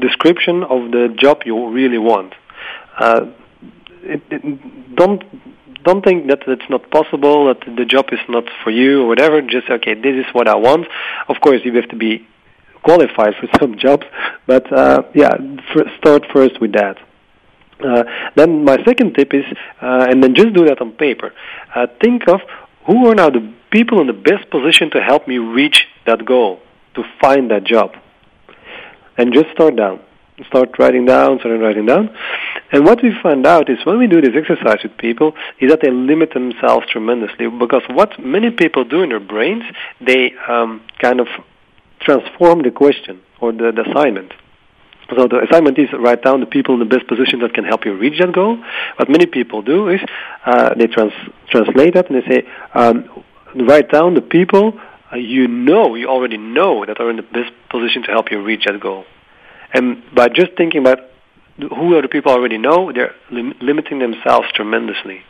[0.00, 2.34] description of the job you really want.
[2.98, 3.26] Uh,
[4.08, 5.22] it, it, don't
[5.84, 9.40] don't think that it's not possible, that the job is not for you or whatever.
[9.40, 10.86] Just okay, this is what I want.
[11.28, 12.26] Of course, you have to be
[12.82, 14.06] qualified for some jobs,
[14.46, 15.36] but uh, yeah,
[15.98, 16.98] start first with that.
[17.84, 18.02] Uh,
[18.34, 19.44] then my second tip is,
[19.80, 21.32] uh, and then just do that on paper.
[21.74, 22.40] Uh, think of
[22.86, 26.60] who are now the people in the best position to help me reach that goal,
[26.94, 27.92] to find that job,
[29.16, 30.00] and just start down.
[30.46, 32.10] Start writing down, start writing down,
[32.70, 35.80] And what we find out is when we do this exercise with people is that
[35.82, 39.64] they limit themselves tremendously because what many people do in their brains,
[40.00, 41.26] they um, kind of
[42.00, 44.32] transform the question or the, the assignment.
[45.16, 47.84] So the assignment is write down the people in the best position that can help
[47.84, 48.62] you reach that goal.
[48.96, 50.00] What many people do is
[50.44, 51.12] uh, they trans-
[51.50, 53.24] translate that and they say, um,
[53.54, 54.78] write down the people
[55.10, 58.42] uh, you know, you already know that are in the best position to help you
[58.42, 59.04] reach that goal.
[59.72, 61.00] And by just thinking about
[61.58, 65.22] who are the people I already know, they're lim- limiting themselves tremendously.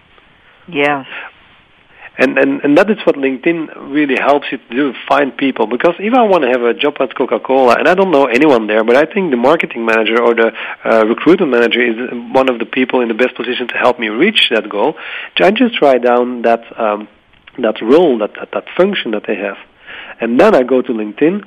[0.69, 1.05] Yeah.
[2.21, 5.69] And, and and that is what LinkedIn really helps you to do, find people.
[5.69, 8.67] Because if I want to have a job at Coca-Cola, and I don't know anyone
[8.67, 10.53] there, but I think the marketing manager or the
[10.85, 11.97] uh, recruitment manager is
[12.33, 14.97] one of the people in the best position to help me reach that goal,
[15.39, 17.09] I just write down that um,
[17.59, 19.57] that role, that, that that function that they have,
[20.21, 21.47] and then I go to LinkedIn,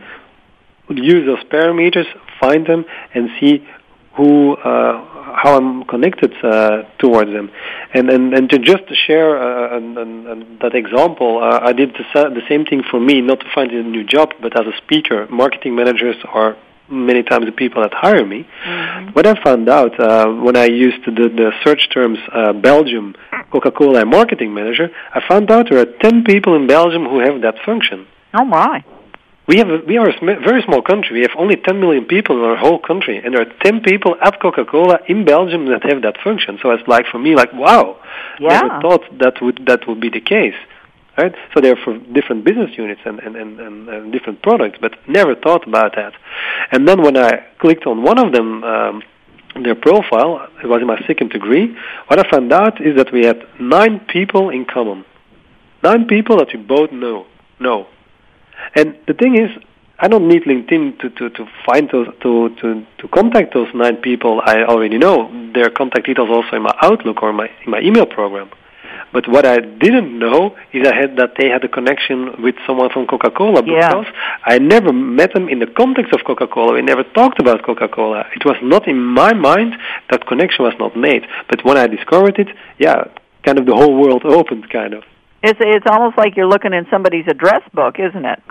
[0.89, 2.08] use those parameters,
[2.42, 3.66] find them, and see
[4.18, 5.12] who uh,
[5.42, 7.50] how I'm connected uh, towards them,
[7.94, 11.94] and and and to just share uh, an, an, an, that example, uh, I did
[11.94, 14.76] the, the same thing for me, not to find a new job, but as a
[14.84, 16.58] speaker, marketing managers are
[16.89, 18.46] many times the people that hire me.
[18.66, 19.12] Mm-hmm.
[19.12, 23.16] What I found out uh, when I used the, the search terms uh, Belgium,
[23.52, 27.56] Coca-Cola, marketing manager, I found out there are 10 people in Belgium who have that
[27.66, 28.08] function.
[28.34, 28.84] Oh my!
[29.48, 31.18] We have a, we are a sm- very small country.
[31.18, 34.16] We have only 10 million people in our whole country, and there are 10 people
[34.22, 36.60] at Coca-Cola in Belgium that have that function.
[36.62, 38.00] So it's like for me, like wow,
[38.39, 38.62] yeah.
[38.62, 40.56] never thought that would that would be the case.
[41.18, 41.36] Right?
[41.54, 45.36] So they're for different business units and, and, and, and, and different products, but never
[45.36, 46.14] thought about that.
[46.72, 49.04] And then when I clicked on one of them, um,
[49.62, 51.76] their profile, it was in my second degree,
[52.08, 55.04] what I found out is that we had nine people in common.
[55.84, 57.26] Nine people that we both know.
[57.60, 57.88] know.
[58.76, 59.49] And the thing is,
[59.99, 63.97] I don't need LinkedIn to, to, to find those to, to, to contact those nine
[63.97, 65.30] people I already know.
[65.53, 68.49] Their contact details also in my Outlook or my in my email program.
[69.14, 72.89] But what I didn't know is I had that they had a connection with someone
[72.89, 74.38] from Coca-Cola because yeah.
[74.45, 76.74] I never met them in the context of Coca-Cola.
[76.74, 78.26] We never talked about Coca-Cola.
[78.36, 79.76] It was not in my mind
[80.09, 81.28] that connection was not made.
[81.49, 82.47] But when I discovered it,
[82.80, 83.03] yeah,
[83.43, 85.03] kind of the whole world opened, kind of.
[85.44, 88.42] It's it's almost like you're looking in somebody's address book, isn't it?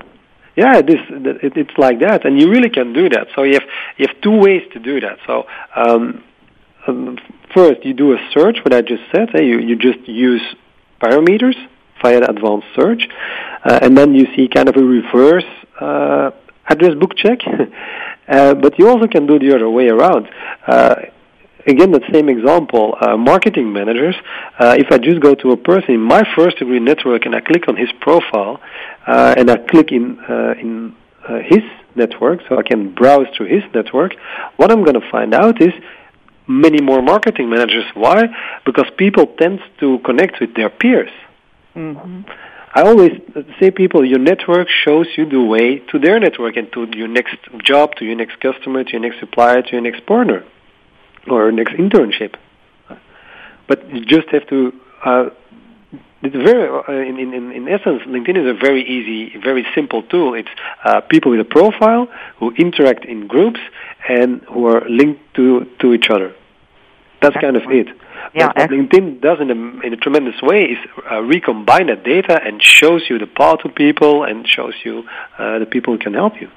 [0.56, 3.28] Yeah, it is, it, it's like that, and you really can do that.
[3.36, 5.18] So you have you have two ways to do that.
[5.26, 6.24] So um,
[6.86, 7.18] um,
[7.54, 8.58] first, you do a search.
[8.64, 10.42] What I just said, hey, you you just use
[11.00, 11.56] parameters
[12.02, 13.08] via advanced search,
[13.64, 16.30] uh, and then you see kind of a reverse uh,
[16.68, 17.38] address book check.
[18.28, 20.28] uh, but you also can do the other way around.
[21.66, 24.16] Again, that same example, uh, marketing managers,
[24.58, 27.40] uh, if I just go to a person in my first degree network and I
[27.40, 28.60] click on his profile,
[29.06, 30.96] uh, and I click in, uh, in
[31.28, 31.62] uh, his
[31.94, 34.12] network, so I can browse through his network,
[34.56, 35.72] what I'm going to find out is
[36.46, 37.84] many more marketing managers.
[37.94, 38.22] Why?
[38.64, 41.10] Because people tend to connect with their peers.
[41.76, 42.22] Mm-hmm.
[42.72, 43.10] I always
[43.58, 47.36] say people, your network shows you the way to their network and to your next
[47.64, 50.44] job, to your next customer, to your next supplier, to your next partner
[51.28, 52.34] or next internship.
[53.66, 54.72] But you just have to.
[55.04, 55.30] Uh,
[56.22, 60.34] it's very, uh, in, in, in essence, LinkedIn is a very easy, very simple tool.
[60.34, 60.50] It's
[60.84, 62.08] uh, people with a profile
[62.38, 63.60] who interact in groups
[64.06, 66.34] and who are linked to, to each other.
[67.22, 67.88] That's kind of it.
[68.34, 70.78] Yeah, what LinkedIn does in a, in a tremendous way is
[71.10, 75.04] uh, recombine that data and shows you the path to people and shows you
[75.38, 76.50] uh, the people who can help you.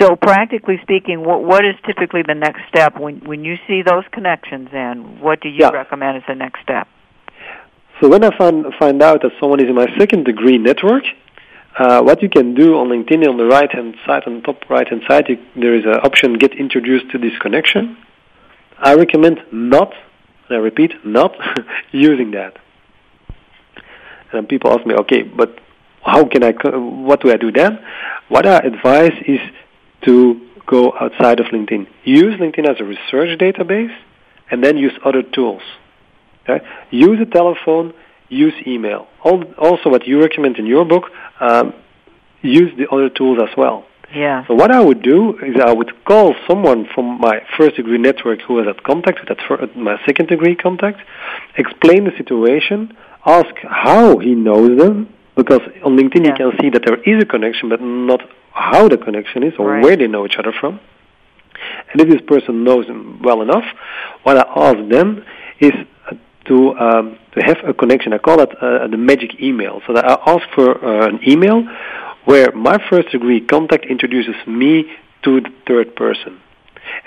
[0.00, 4.04] So, practically speaking, what, what is typically the next step when when you see those
[4.12, 4.68] connections?
[4.72, 5.70] And what do you Yeah.
[5.70, 6.88] recommend as the next step?
[8.00, 11.04] So when I find find out that someone is in my second degree network,
[11.78, 14.68] uh, what you can do on LinkedIn on the right hand side, on the top
[14.68, 17.96] right hand side, you, there is an option get introduced to this connection.
[18.78, 19.92] I recommend not,
[20.48, 21.36] and I repeat, not
[21.92, 22.56] using that.
[24.32, 25.60] And people ask me, okay, but
[26.04, 26.52] how can I?
[27.08, 27.78] What do I do then?
[28.28, 29.38] What I advise is
[30.04, 31.86] to go outside of LinkedIn.
[32.04, 33.94] Use LinkedIn as a research database,
[34.50, 35.62] and then use other tools.
[36.48, 36.64] Okay?
[36.90, 37.92] Use a telephone,
[38.28, 39.06] use email.
[39.22, 41.04] Also, what you recommend in your book,
[41.40, 41.74] um,
[42.42, 43.86] use the other tools as well.
[44.14, 44.46] Yeah.
[44.46, 48.42] So what I would do is I would call someone from my first degree network
[48.42, 51.00] who was at contact with that my second degree contact,
[51.56, 52.96] explain the situation,
[53.26, 56.30] ask how he knows them, because on LinkedIn Yeah.
[56.30, 58.20] you can see that there is a connection, but not
[58.54, 59.82] how the connection is or Right.
[59.84, 60.80] where they know each other from.
[61.90, 63.64] And if this person knows them well enough,
[64.22, 65.24] what I ask them
[65.60, 65.72] is
[66.46, 68.12] to um, to have a connection.
[68.12, 69.80] I call it uh, the magic email.
[69.86, 71.58] So that I ask for uh, an email
[72.24, 74.90] where my first degree contact introduces me
[75.22, 76.40] to the third person,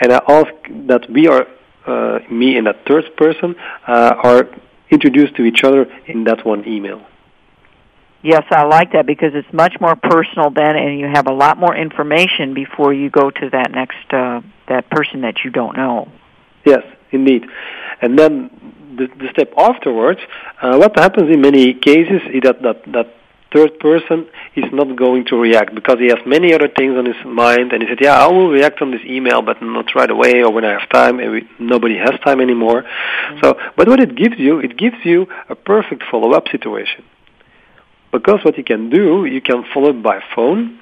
[0.02, 0.52] and I ask
[0.88, 1.45] that we are
[1.86, 3.56] uh, me and that third person
[3.88, 4.48] uh, are
[4.89, 7.02] introduced to each other in that one email.
[8.24, 11.57] Yes, I like that because it's much more personal then, and you have a lot
[11.57, 16.09] more information before you go to that next uh, that person that you don't know.
[16.65, 17.45] Yes, indeed.
[18.01, 18.49] And then
[18.97, 20.20] the, the step afterwards,
[20.61, 23.13] uh, what happens in many cases is that, that that
[23.53, 27.24] third person is not going to react because he has many other things on his
[27.24, 30.41] mind, and he said, "Yeah, I will react on this email, but not right away
[30.41, 32.82] or when I have time." And we, nobody has time anymore.
[32.82, 33.39] Mm-hmm.
[33.43, 37.05] So, but what it gives you, it gives you a perfect follow-up situation
[38.12, 40.80] because what you can do, you can follow up by phone.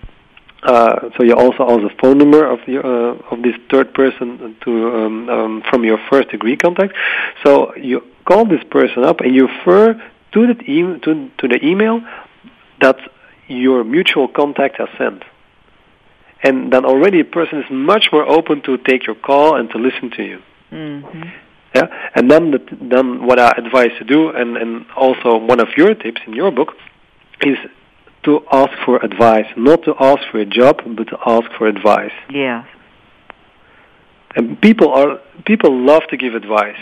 [0.63, 4.55] Uh, so you also ask the phone number of your uh, of this third person
[4.63, 6.93] to um, um, from your first degree contact.
[7.43, 9.93] So you call this person up and you refer
[10.33, 12.01] to the e- to, to the email
[12.81, 12.97] that
[13.47, 15.23] your mutual contact has sent.
[16.43, 19.77] And then already a person is much more open to take your call and to
[19.77, 20.41] listen to you.
[20.71, 21.23] Mm-hmm.
[21.75, 25.67] Yeah, and then the, then what I advise to do, and, and also one of
[25.75, 26.69] your tips in your book,
[27.41, 27.57] is
[28.23, 32.11] to ask for advice, not to ask for a job, but to ask for advice.
[32.29, 32.65] Yeah.
[34.35, 36.77] And people are people love to give advice.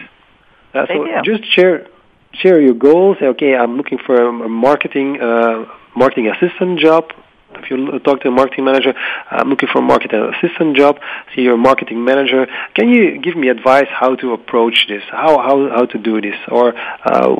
[0.73, 1.11] Uh, so do.
[1.23, 1.87] just share
[2.33, 3.17] share your goals.
[3.19, 7.11] Say, okay, I'm looking for a marketing uh, marketing assistant job.
[7.57, 8.93] If you talk to a marketing manager,
[9.29, 10.99] I'm looking for a marketing assistant job.
[11.35, 12.47] See your marketing manager.
[12.75, 15.03] Can you give me advice how to approach this?
[15.11, 16.35] How how how to do this?
[16.49, 17.35] Or uh,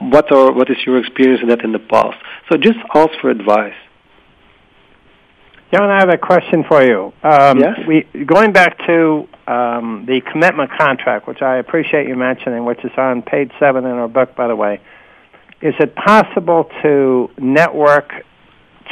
[0.00, 2.18] what are what is your experience in that in the past?
[2.50, 3.74] So just ask for advice.
[5.72, 7.14] Jan, I have a question for you.
[7.22, 7.78] Um, yes.
[7.88, 12.92] We going back to um, the commitment contract, which I appreciate you mentioning, which is
[12.98, 14.80] on page seven in our book, by the way.
[15.62, 18.12] Is it possible to network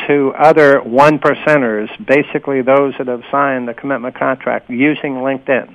[0.07, 5.75] to other one percenters, basically those that have signed the commitment contract, using LinkedIn?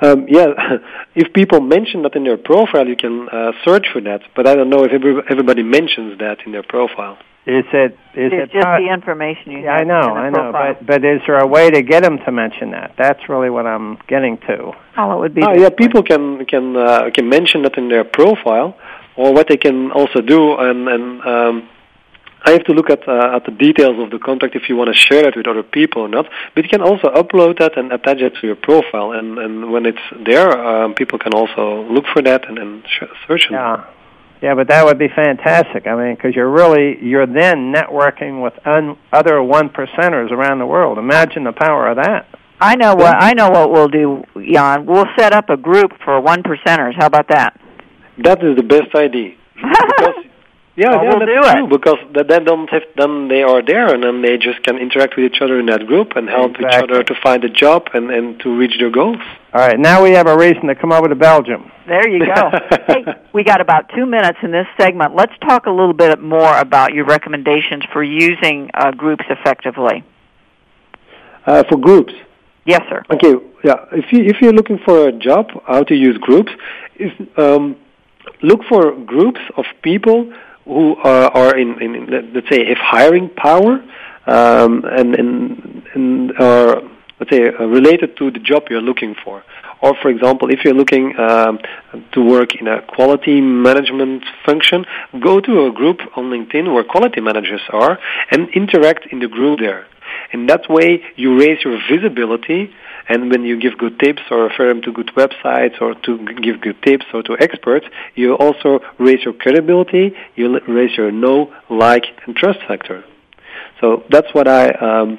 [0.00, 0.46] Um, yeah,
[1.14, 4.22] if people mention that in their profile, you can uh, search for that.
[4.34, 4.92] But I don't know if
[5.30, 7.18] everybody mentions that in their profile.
[7.46, 9.80] Is it is it's it just the information you yeah, have?
[9.82, 10.74] I know, I know, profile.
[10.80, 12.94] but but is there a way to get them to mention that?
[12.96, 14.72] That's really what I'm getting to.
[14.96, 15.42] Oh, it would be.
[15.42, 18.78] Oh, yeah, people can can uh, can mention that in their profile,
[19.16, 21.68] or what they can also do, and and um,
[22.46, 24.88] I have to look at uh, at the details of the contract if you want
[24.92, 26.26] to share that with other people or not.
[26.54, 29.86] But you can also upload that and attach it to your profile, and and when
[29.86, 32.82] it's there, um, people can also look for that and then
[33.26, 33.52] search it.
[33.52, 33.84] Yeah.
[34.42, 35.86] Yeah, but that would be fantastic.
[35.86, 40.66] I mean, because you're really you're then networking with un, other one percenters around the
[40.66, 40.98] world.
[40.98, 42.26] Imagine the power of that.
[42.60, 44.22] I know what I know what we'll do,
[44.52, 44.84] Jan.
[44.84, 46.94] We'll set up a group for one percenters.
[46.94, 47.58] How about that?
[48.22, 49.34] That is the best idea.
[49.54, 50.13] because
[50.76, 51.70] yeah, well, yeah, we'll do true it.
[51.70, 51.98] because
[52.28, 55.40] then don't have, then they are there and then they just can interact with each
[55.40, 56.66] other in that group and help exactly.
[56.66, 59.18] each other to find a job and and to reach their goals.
[59.52, 61.70] All right, now we have a reason to come over to Belgium.
[61.86, 62.50] There you go.
[62.88, 65.14] hey, we got about two minutes in this segment.
[65.14, 70.02] Let's talk a little bit more about your recommendations for using uh, groups effectively.
[71.46, 72.14] Uh, for groups.
[72.64, 73.02] Yes, sir.
[73.12, 73.34] Okay.
[73.62, 73.84] Yeah.
[73.92, 76.50] If you if you're looking for a job, how to use groups
[76.96, 77.76] is um,
[78.42, 80.32] look for groups of people
[80.64, 83.82] who uh, are in, in, let's say have hiring power
[84.26, 86.82] um, and and and are
[87.20, 89.44] let's say uh, related to the job you're looking for.
[89.80, 91.58] Or, for example, if you're looking um,
[92.12, 94.86] to work in a quality management function,
[95.20, 97.98] go to a group on LinkedIn where quality managers are
[98.30, 99.86] and interact in the group there.
[100.32, 102.72] In that way, you raise your visibility,
[103.08, 106.60] and when you give good tips or refer them to good websites or to give
[106.60, 112.04] good tips or to experts, you also raise your credibility, you raise your know, like,
[112.26, 113.04] and trust factor.
[113.80, 115.18] So that's what I um,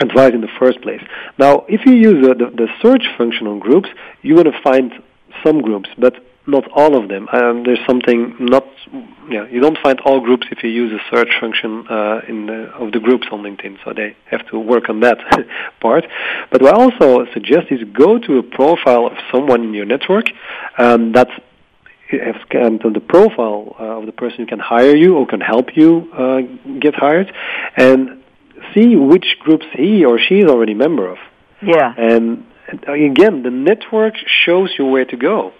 [0.00, 1.02] advise in the first place.
[1.38, 3.88] Now, if you use the, the, the search function on groups,
[4.22, 4.92] you're going to find
[5.44, 6.14] some groups, but
[6.46, 7.28] not all of them.
[7.32, 8.66] Um, there's something not,
[9.30, 12.70] yeah, you don't find all groups if you use a search function uh, in the,
[12.74, 13.78] of the groups on LinkedIn.
[13.84, 15.18] So they have to work on that
[15.80, 16.04] part.
[16.50, 20.26] But what I also suggest is go to a profile of someone in your network
[20.78, 21.32] um, that's
[22.10, 26.12] has the profile uh, of the person who can hire you or can help you
[26.12, 26.42] uh,
[26.78, 27.32] get hired,
[27.76, 28.22] and
[28.72, 31.18] see which groups he or she is already a member of.
[31.60, 31.92] Yeah.
[31.96, 32.46] And
[32.86, 34.14] again, the network
[34.44, 35.52] shows you where to go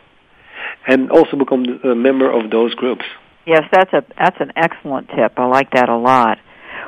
[0.87, 3.05] and also become a member of those groups.
[3.47, 5.39] Yes, that's a that's an excellent tip.
[5.39, 6.39] I like that a lot.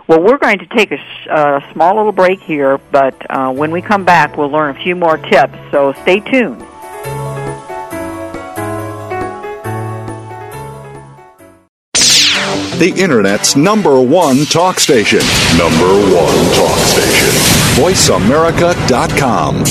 [0.08, 0.98] Well, we're going to take a
[1.30, 4.94] uh, small little break here, but uh, when we come back, we'll learn a few
[4.94, 5.58] more tips.
[5.70, 6.64] So stay tuned.
[12.78, 15.20] The Internet's number one talk station.
[15.56, 17.30] Number one talk station.
[17.82, 19.64] VoiceAmerica.com.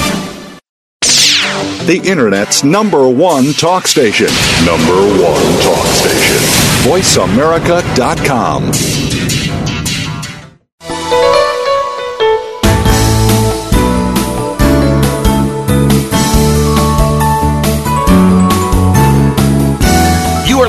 [1.86, 4.26] The Internet's number one talk station.
[4.64, 6.42] Number one talk station.
[6.90, 9.05] VoiceAmerica.com.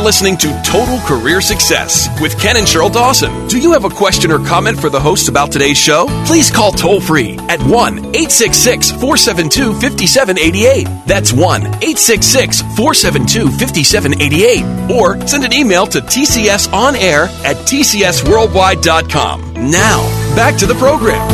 [0.07, 3.45] listening to Total Career Success with Ken and Sheryl Dawson.
[3.49, 6.05] Do you have a question or comment for the hosts about today's show?
[6.25, 10.87] Please call toll free at 1 866 472 5788.
[11.05, 14.95] That's 1 866 472 5788.
[14.95, 19.53] Or send an email to tcsonair at tcsworldwide.com.
[19.69, 21.27] Now, back to the program.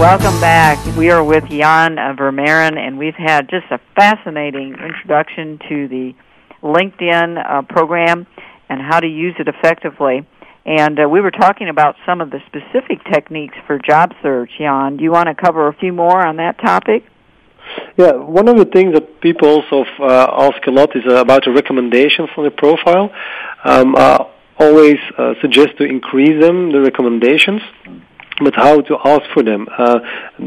[0.00, 0.78] Welcome back.
[0.96, 6.14] We are with Jan Vermeiren, and we've had just a fascinating introduction to the
[6.62, 8.26] LinkedIn uh, program
[8.68, 10.26] and how to use it effectively.
[10.66, 14.50] And uh, we were talking about some of the specific techniques for job search.
[14.58, 17.04] Jan, do you want to cover a few more on that topic?
[17.96, 21.44] Yeah, one of the things that people also uh, ask a lot is uh, about
[21.44, 23.10] the recommendations on the profile.
[23.64, 24.26] Um, I
[24.58, 27.62] always uh, suggest to increase them, the recommendations
[28.42, 29.68] but how to ask for them.
[29.76, 30.00] Uh,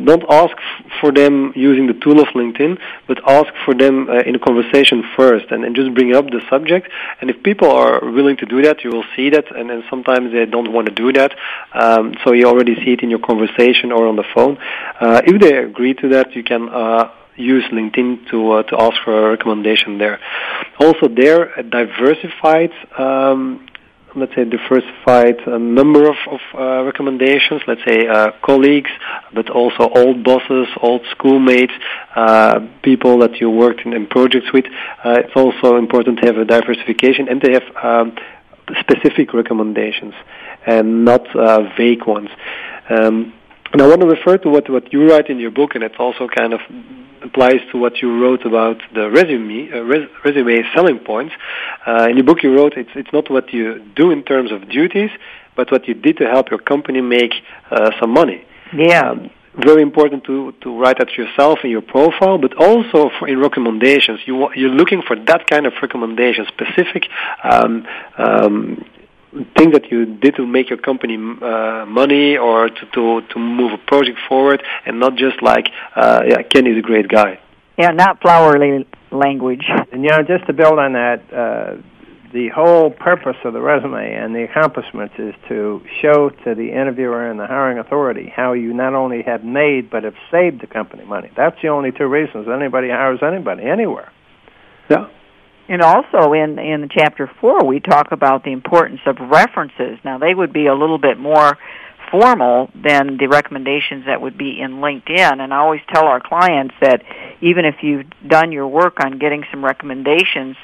[0.04, 0.56] don't ask
[1.00, 2.78] for them using the tool of LinkedIn,
[3.08, 6.42] but ask for them uh, in a conversation first, and, and just bring up the
[6.50, 6.90] subject.
[7.22, 9.56] And if people are willing to do that, you will see that.
[9.56, 11.36] And then sometimes they don't want to do that,
[11.74, 14.58] um, so you already see it in your conversation or on the phone.
[15.00, 16.70] Uh, if they agree to that, you can.
[16.70, 20.20] Uh, use LinkedIn to uh, to ask for a recommendation there.
[20.80, 23.68] Also, there a diversified um,
[24.16, 27.62] let's say diversified uh, number of, of uh, recommendations.
[27.68, 28.92] Let's say uh, colleagues,
[29.34, 31.74] but also old bosses, old schoolmates,
[32.16, 34.66] uh, people that you worked in, in projects with.
[35.04, 38.16] Uh, it's also important to have a diversification and to have um,
[38.80, 40.14] specific recommendations
[40.66, 42.30] and not uh, vague ones.
[42.90, 43.34] Um,
[43.72, 45.96] and I want to refer to what, what you write in your book, and it's
[45.98, 46.62] also kind of
[47.24, 51.34] applies to what you wrote about the resume, uh, res- resume selling points.
[51.88, 54.70] Uh, in your book, you wrote it's it's not what you do in terms of
[54.70, 55.12] duties,
[55.56, 57.34] but what you did to help your company make
[57.72, 58.46] uh, some money.
[58.76, 59.12] Yeah.
[59.12, 63.40] Um, very important to, to write that yourself in your profile, but also for in
[63.40, 64.20] recommendations.
[64.26, 67.04] You you're looking for that kind of recommendation, specific
[67.44, 67.86] um,
[68.18, 68.84] um,
[69.56, 73.74] thing that you did to make your company uh, money or to, to to move
[73.74, 77.40] a project forward, and not just like uh, yeah, Ken is a great guy.
[77.78, 79.66] Yeah, not flowery language.
[79.92, 81.82] And you know, just to build on that, uh,
[82.34, 87.30] the whole purpose of the resume and the accomplishments is to show to the interviewer
[87.30, 91.06] and the hiring authority how you not only have made but have saved the company
[91.06, 91.30] money.
[91.36, 94.12] That's the only two reasons anybody hires anybody anywhere.
[94.90, 95.10] Yeah.
[95.70, 99.98] And also in in chapter four, we talk about the importance of references.
[100.04, 101.58] Now they would be a little bit more
[102.12, 105.42] formal than the recommendations that would be in LinkedIn.
[105.42, 107.02] And I always tell our clients that
[107.42, 110.56] even if you've done your work on getting some recommendations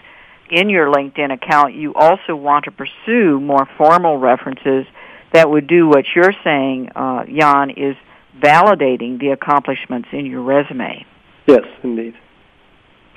[0.52, 4.86] in your LinkedIn account, you also want to pursue more formal references
[5.34, 7.96] that would do what you're saying, uh, Jan, is
[8.40, 11.06] validating the accomplishments in your resume.
[11.48, 12.16] Yes, indeed.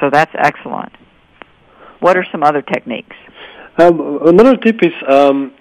[0.00, 0.92] So that's excellent.
[2.02, 3.16] What are some other techniques?
[3.78, 5.52] Um, another tip is um,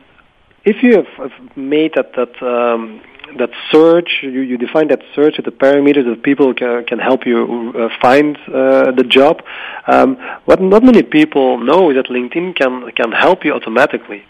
[0.66, 3.02] if you have, made that that um,
[3.38, 7.26] that search, you, you define that search at the parameters that people can, can help
[7.26, 9.42] you uh, find uh, the job.
[9.88, 14.24] Um, what not many people know is that LinkedIn can can help you automatically.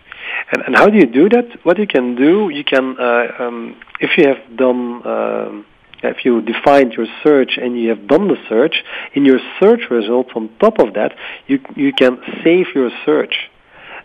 [0.51, 1.47] And, and how do you do that?
[1.63, 5.65] What you can do, you can, uh, um, if you have done, um,
[6.03, 8.83] if you defined your search and you have done the search,
[9.13, 11.15] in your search results on top of that,
[11.47, 13.49] you you can save your search.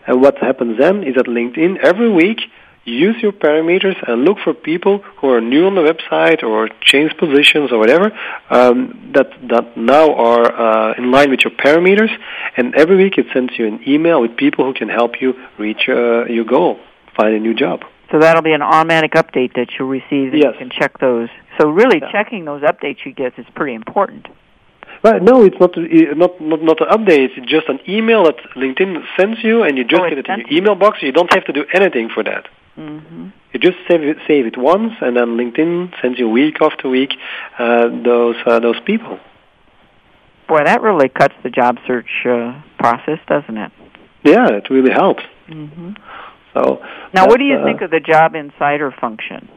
[0.05, 2.39] And what happens then is that LinkedIn every week
[2.85, 7.15] use your parameters and look for people who are new on the website or change
[7.17, 8.17] positions or whatever
[8.49, 12.15] um, that that now are uh, in line with your parameters.
[12.55, 15.89] And every week it sends you an email with people who can help you reach
[15.89, 16.79] uh, your goal,
[17.15, 17.81] find a new job.
[18.11, 20.53] So that'll be an automatic update that you'll receive, and yes.
[20.53, 21.29] you can check those.
[21.59, 22.11] So really, yeah.
[22.11, 24.27] checking those updates you get is pretty important.
[25.03, 27.37] Well, no, it's not not not not an update.
[27.37, 30.39] It's just an email that LinkedIn sends you, and you just oh, get it in
[30.39, 30.99] your email box.
[31.01, 32.47] You don't have to do anything for that.
[32.77, 33.29] Mm-hmm.
[33.53, 37.13] You just save it, save it once, and then LinkedIn sends you week after week
[37.59, 39.19] uh, those uh, those people.
[40.47, 43.71] Boy, that really cuts the job search uh, process, doesn't it?
[44.23, 45.23] Yeah, it really helps.
[45.49, 45.93] Mm-hmm.
[46.53, 46.81] So
[47.13, 49.49] now, what do you think of the Job Insider function?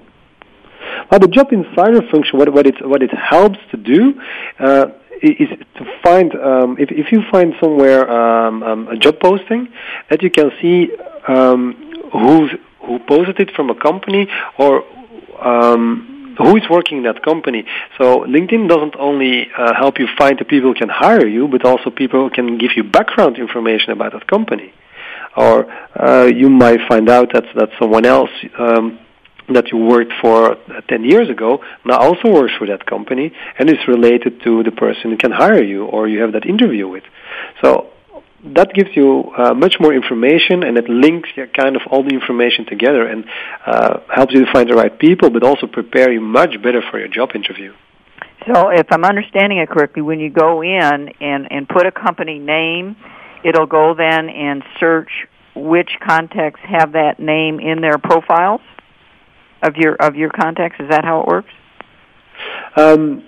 [1.11, 4.21] Well, the Job Insider function, what what it what it helps to do.
[4.59, 4.87] Uh,
[5.23, 9.69] is to find um, if if you find somewhere um, um, a job posting
[10.09, 10.89] that you can see
[11.29, 11.75] um,
[12.13, 14.29] who's who posted it from a company
[14.59, 14.83] or
[15.41, 17.65] um, who is working in that company.
[17.99, 21.65] So LinkedIn doesn't only uh, help you find the people who can hire you, but
[21.65, 24.73] also people who can give you background information about that company.
[25.37, 28.99] Or uh, you might find out that that someone else um,
[29.55, 30.57] that you worked for
[30.89, 35.11] 10 years ago now also works for that company and is related to the person
[35.11, 37.05] who can hire you or you have that interview with.
[37.63, 37.91] So
[38.45, 42.65] that gives you uh, much more information and it links kind of all the information
[42.67, 43.25] together and
[43.67, 46.99] uh, helps you to find the right people but also prepare you much better for
[46.99, 47.73] your job interview.
[48.47, 52.39] So if I'm understanding it correctly, when you go in and, and put a company
[52.39, 52.97] name,
[53.45, 55.11] it'll go then and search
[55.55, 58.61] which contacts have that name in their profiles
[59.63, 60.79] of your of your contacts.
[60.81, 61.53] Is that how it works?
[62.77, 63.25] Um,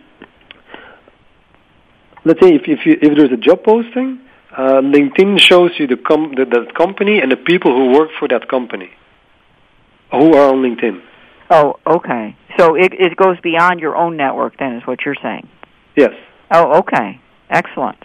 [2.25, 4.21] let's say if if, you, if there's a job posting,
[4.57, 8.29] uh, LinkedIn shows you the, com- the the company and the people who work for
[8.29, 8.91] that company,
[10.11, 11.03] who are on LinkedIn.
[11.51, 12.37] Oh, okay.
[12.59, 14.59] So it it goes beyond your own network.
[14.59, 15.49] Then is what you're saying.
[15.97, 16.13] Yes.
[16.51, 17.21] Oh, okay.
[17.51, 17.99] Excellent.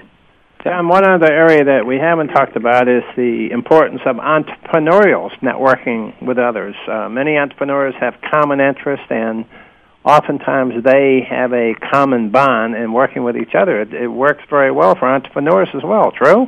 [0.64, 6.20] Tom, one other area that we haven't talked about is the importance of entrepreneurial networking
[6.26, 6.76] with others.
[6.88, 9.46] Uh, many entrepreneurs have common interests, and
[10.04, 13.82] oftentimes they have a common bond in working with each other.
[13.82, 16.12] It, it works very well for entrepreneurs as well.
[16.12, 16.48] True.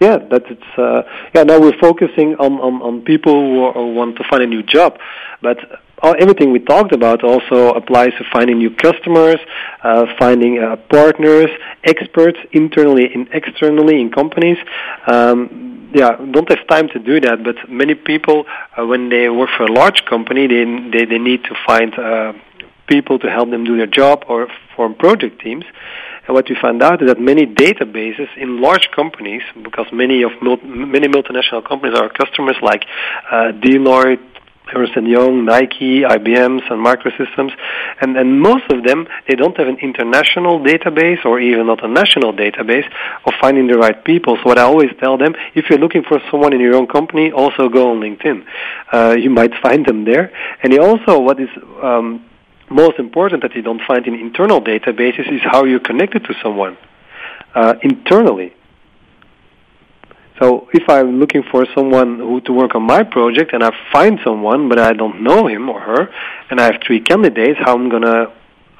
[0.00, 1.02] Yeah, that it's uh,
[1.34, 1.44] yeah.
[1.44, 4.62] Now we're focusing on, on, on people who, are, who want to find a new
[4.62, 4.98] job,
[5.40, 5.58] but
[6.02, 9.40] all, everything we talked about also applies to finding new customers,
[9.82, 11.50] uh, finding uh, partners,
[11.84, 14.58] experts internally and externally in companies.
[15.06, 18.46] Um, yeah, don't have time to do that, but many people,
[18.76, 22.32] uh, when they work for a large company, they they, they need to find uh,
[22.86, 25.64] people to help them do their job or form project teams.
[26.26, 30.32] And what we found out is that many databases in large companies, because many of
[30.40, 32.84] many multinational companies are customers like
[33.30, 34.31] uh, Deloitte,
[34.74, 37.52] Ernst Young, Nike, IBM, Sun Microsystems,
[38.00, 41.88] and, and most of them, they don't have an international database or even not a
[41.88, 42.86] national database
[43.26, 44.36] of finding the right people.
[44.36, 47.32] So what I always tell them, if you're looking for someone in your own company,
[47.32, 48.44] also go on LinkedIn.
[48.92, 50.32] Uh, you might find them there.
[50.62, 51.50] And also what is
[51.82, 52.24] um,
[52.70, 56.76] most important that you don't find in internal databases is how you're connected to someone
[57.54, 58.54] uh, internally.
[60.40, 64.18] So if I'm looking for someone who to work on my project and I find
[64.24, 66.08] someone but I don't know him or her
[66.50, 68.26] and I have three candidates, how I'm gonna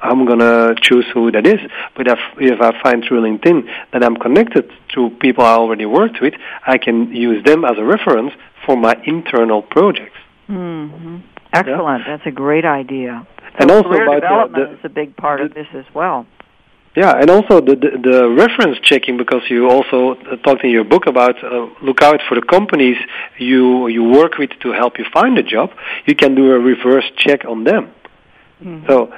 [0.01, 1.59] I'm gonna choose who that is.
[1.95, 6.21] But if if I find through LinkedIn that I'm connected to people I already worked
[6.21, 6.33] with,
[6.67, 8.33] I can use them as a reference
[8.65, 10.17] for my internal projects.
[10.49, 11.17] Mm-hmm.
[11.53, 12.03] Excellent.
[12.05, 12.17] Yeah?
[12.17, 13.25] That's a great idea.
[13.37, 15.85] So and also career about development the, is a big part the, of this as
[15.93, 16.25] well.
[16.95, 20.13] Yeah, and also the, the, the reference checking because you also
[20.43, 22.97] talked in your book about uh, look out for the companies
[23.39, 25.71] you you work with to help you find a job.
[26.05, 27.91] You can do a reverse check on them.
[28.61, 28.85] Mm-hmm.
[28.87, 29.11] So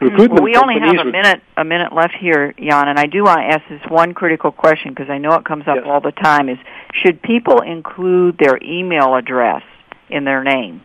[0.00, 0.42] recruitment.
[0.42, 3.38] Well, we only have a minute a minute left here, Jan, and I do want
[3.40, 5.84] to ask this one critical question because I know it comes up Yes.
[5.86, 6.58] all the time: is
[6.92, 9.62] should people include their email address
[10.08, 10.82] in their name?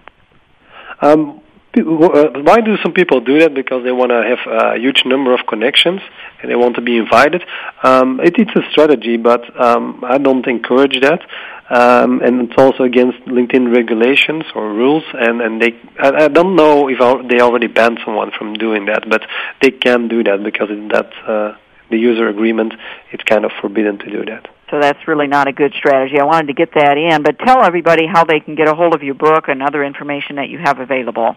[1.01, 1.44] Um, uh,
[1.83, 3.53] why do some people do that?
[3.53, 6.01] Because they want to have a huge number of connections
[6.41, 7.43] and they want to be invited.
[7.83, 11.21] Um, it, it's a strategy, but um, I don't encourage that.
[11.67, 15.03] Um, and it's also against LinkedIn regulations or rules.
[15.13, 16.99] And, and they, I, I don't know if
[17.29, 19.23] they already banned someone from doing that, but
[19.61, 21.57] they can do that because in that uh,
[21.89, 22.73] the user agreement,
[23.11, 24.47] it's kind of forbidden to do that.
[24.71, 26.19] So that's really not a good strategy.
[26.19, 28.95] I wanted to get that in, but tell everybody how they can get a hold
[28.95, 31.35] of your book and other information that you have available.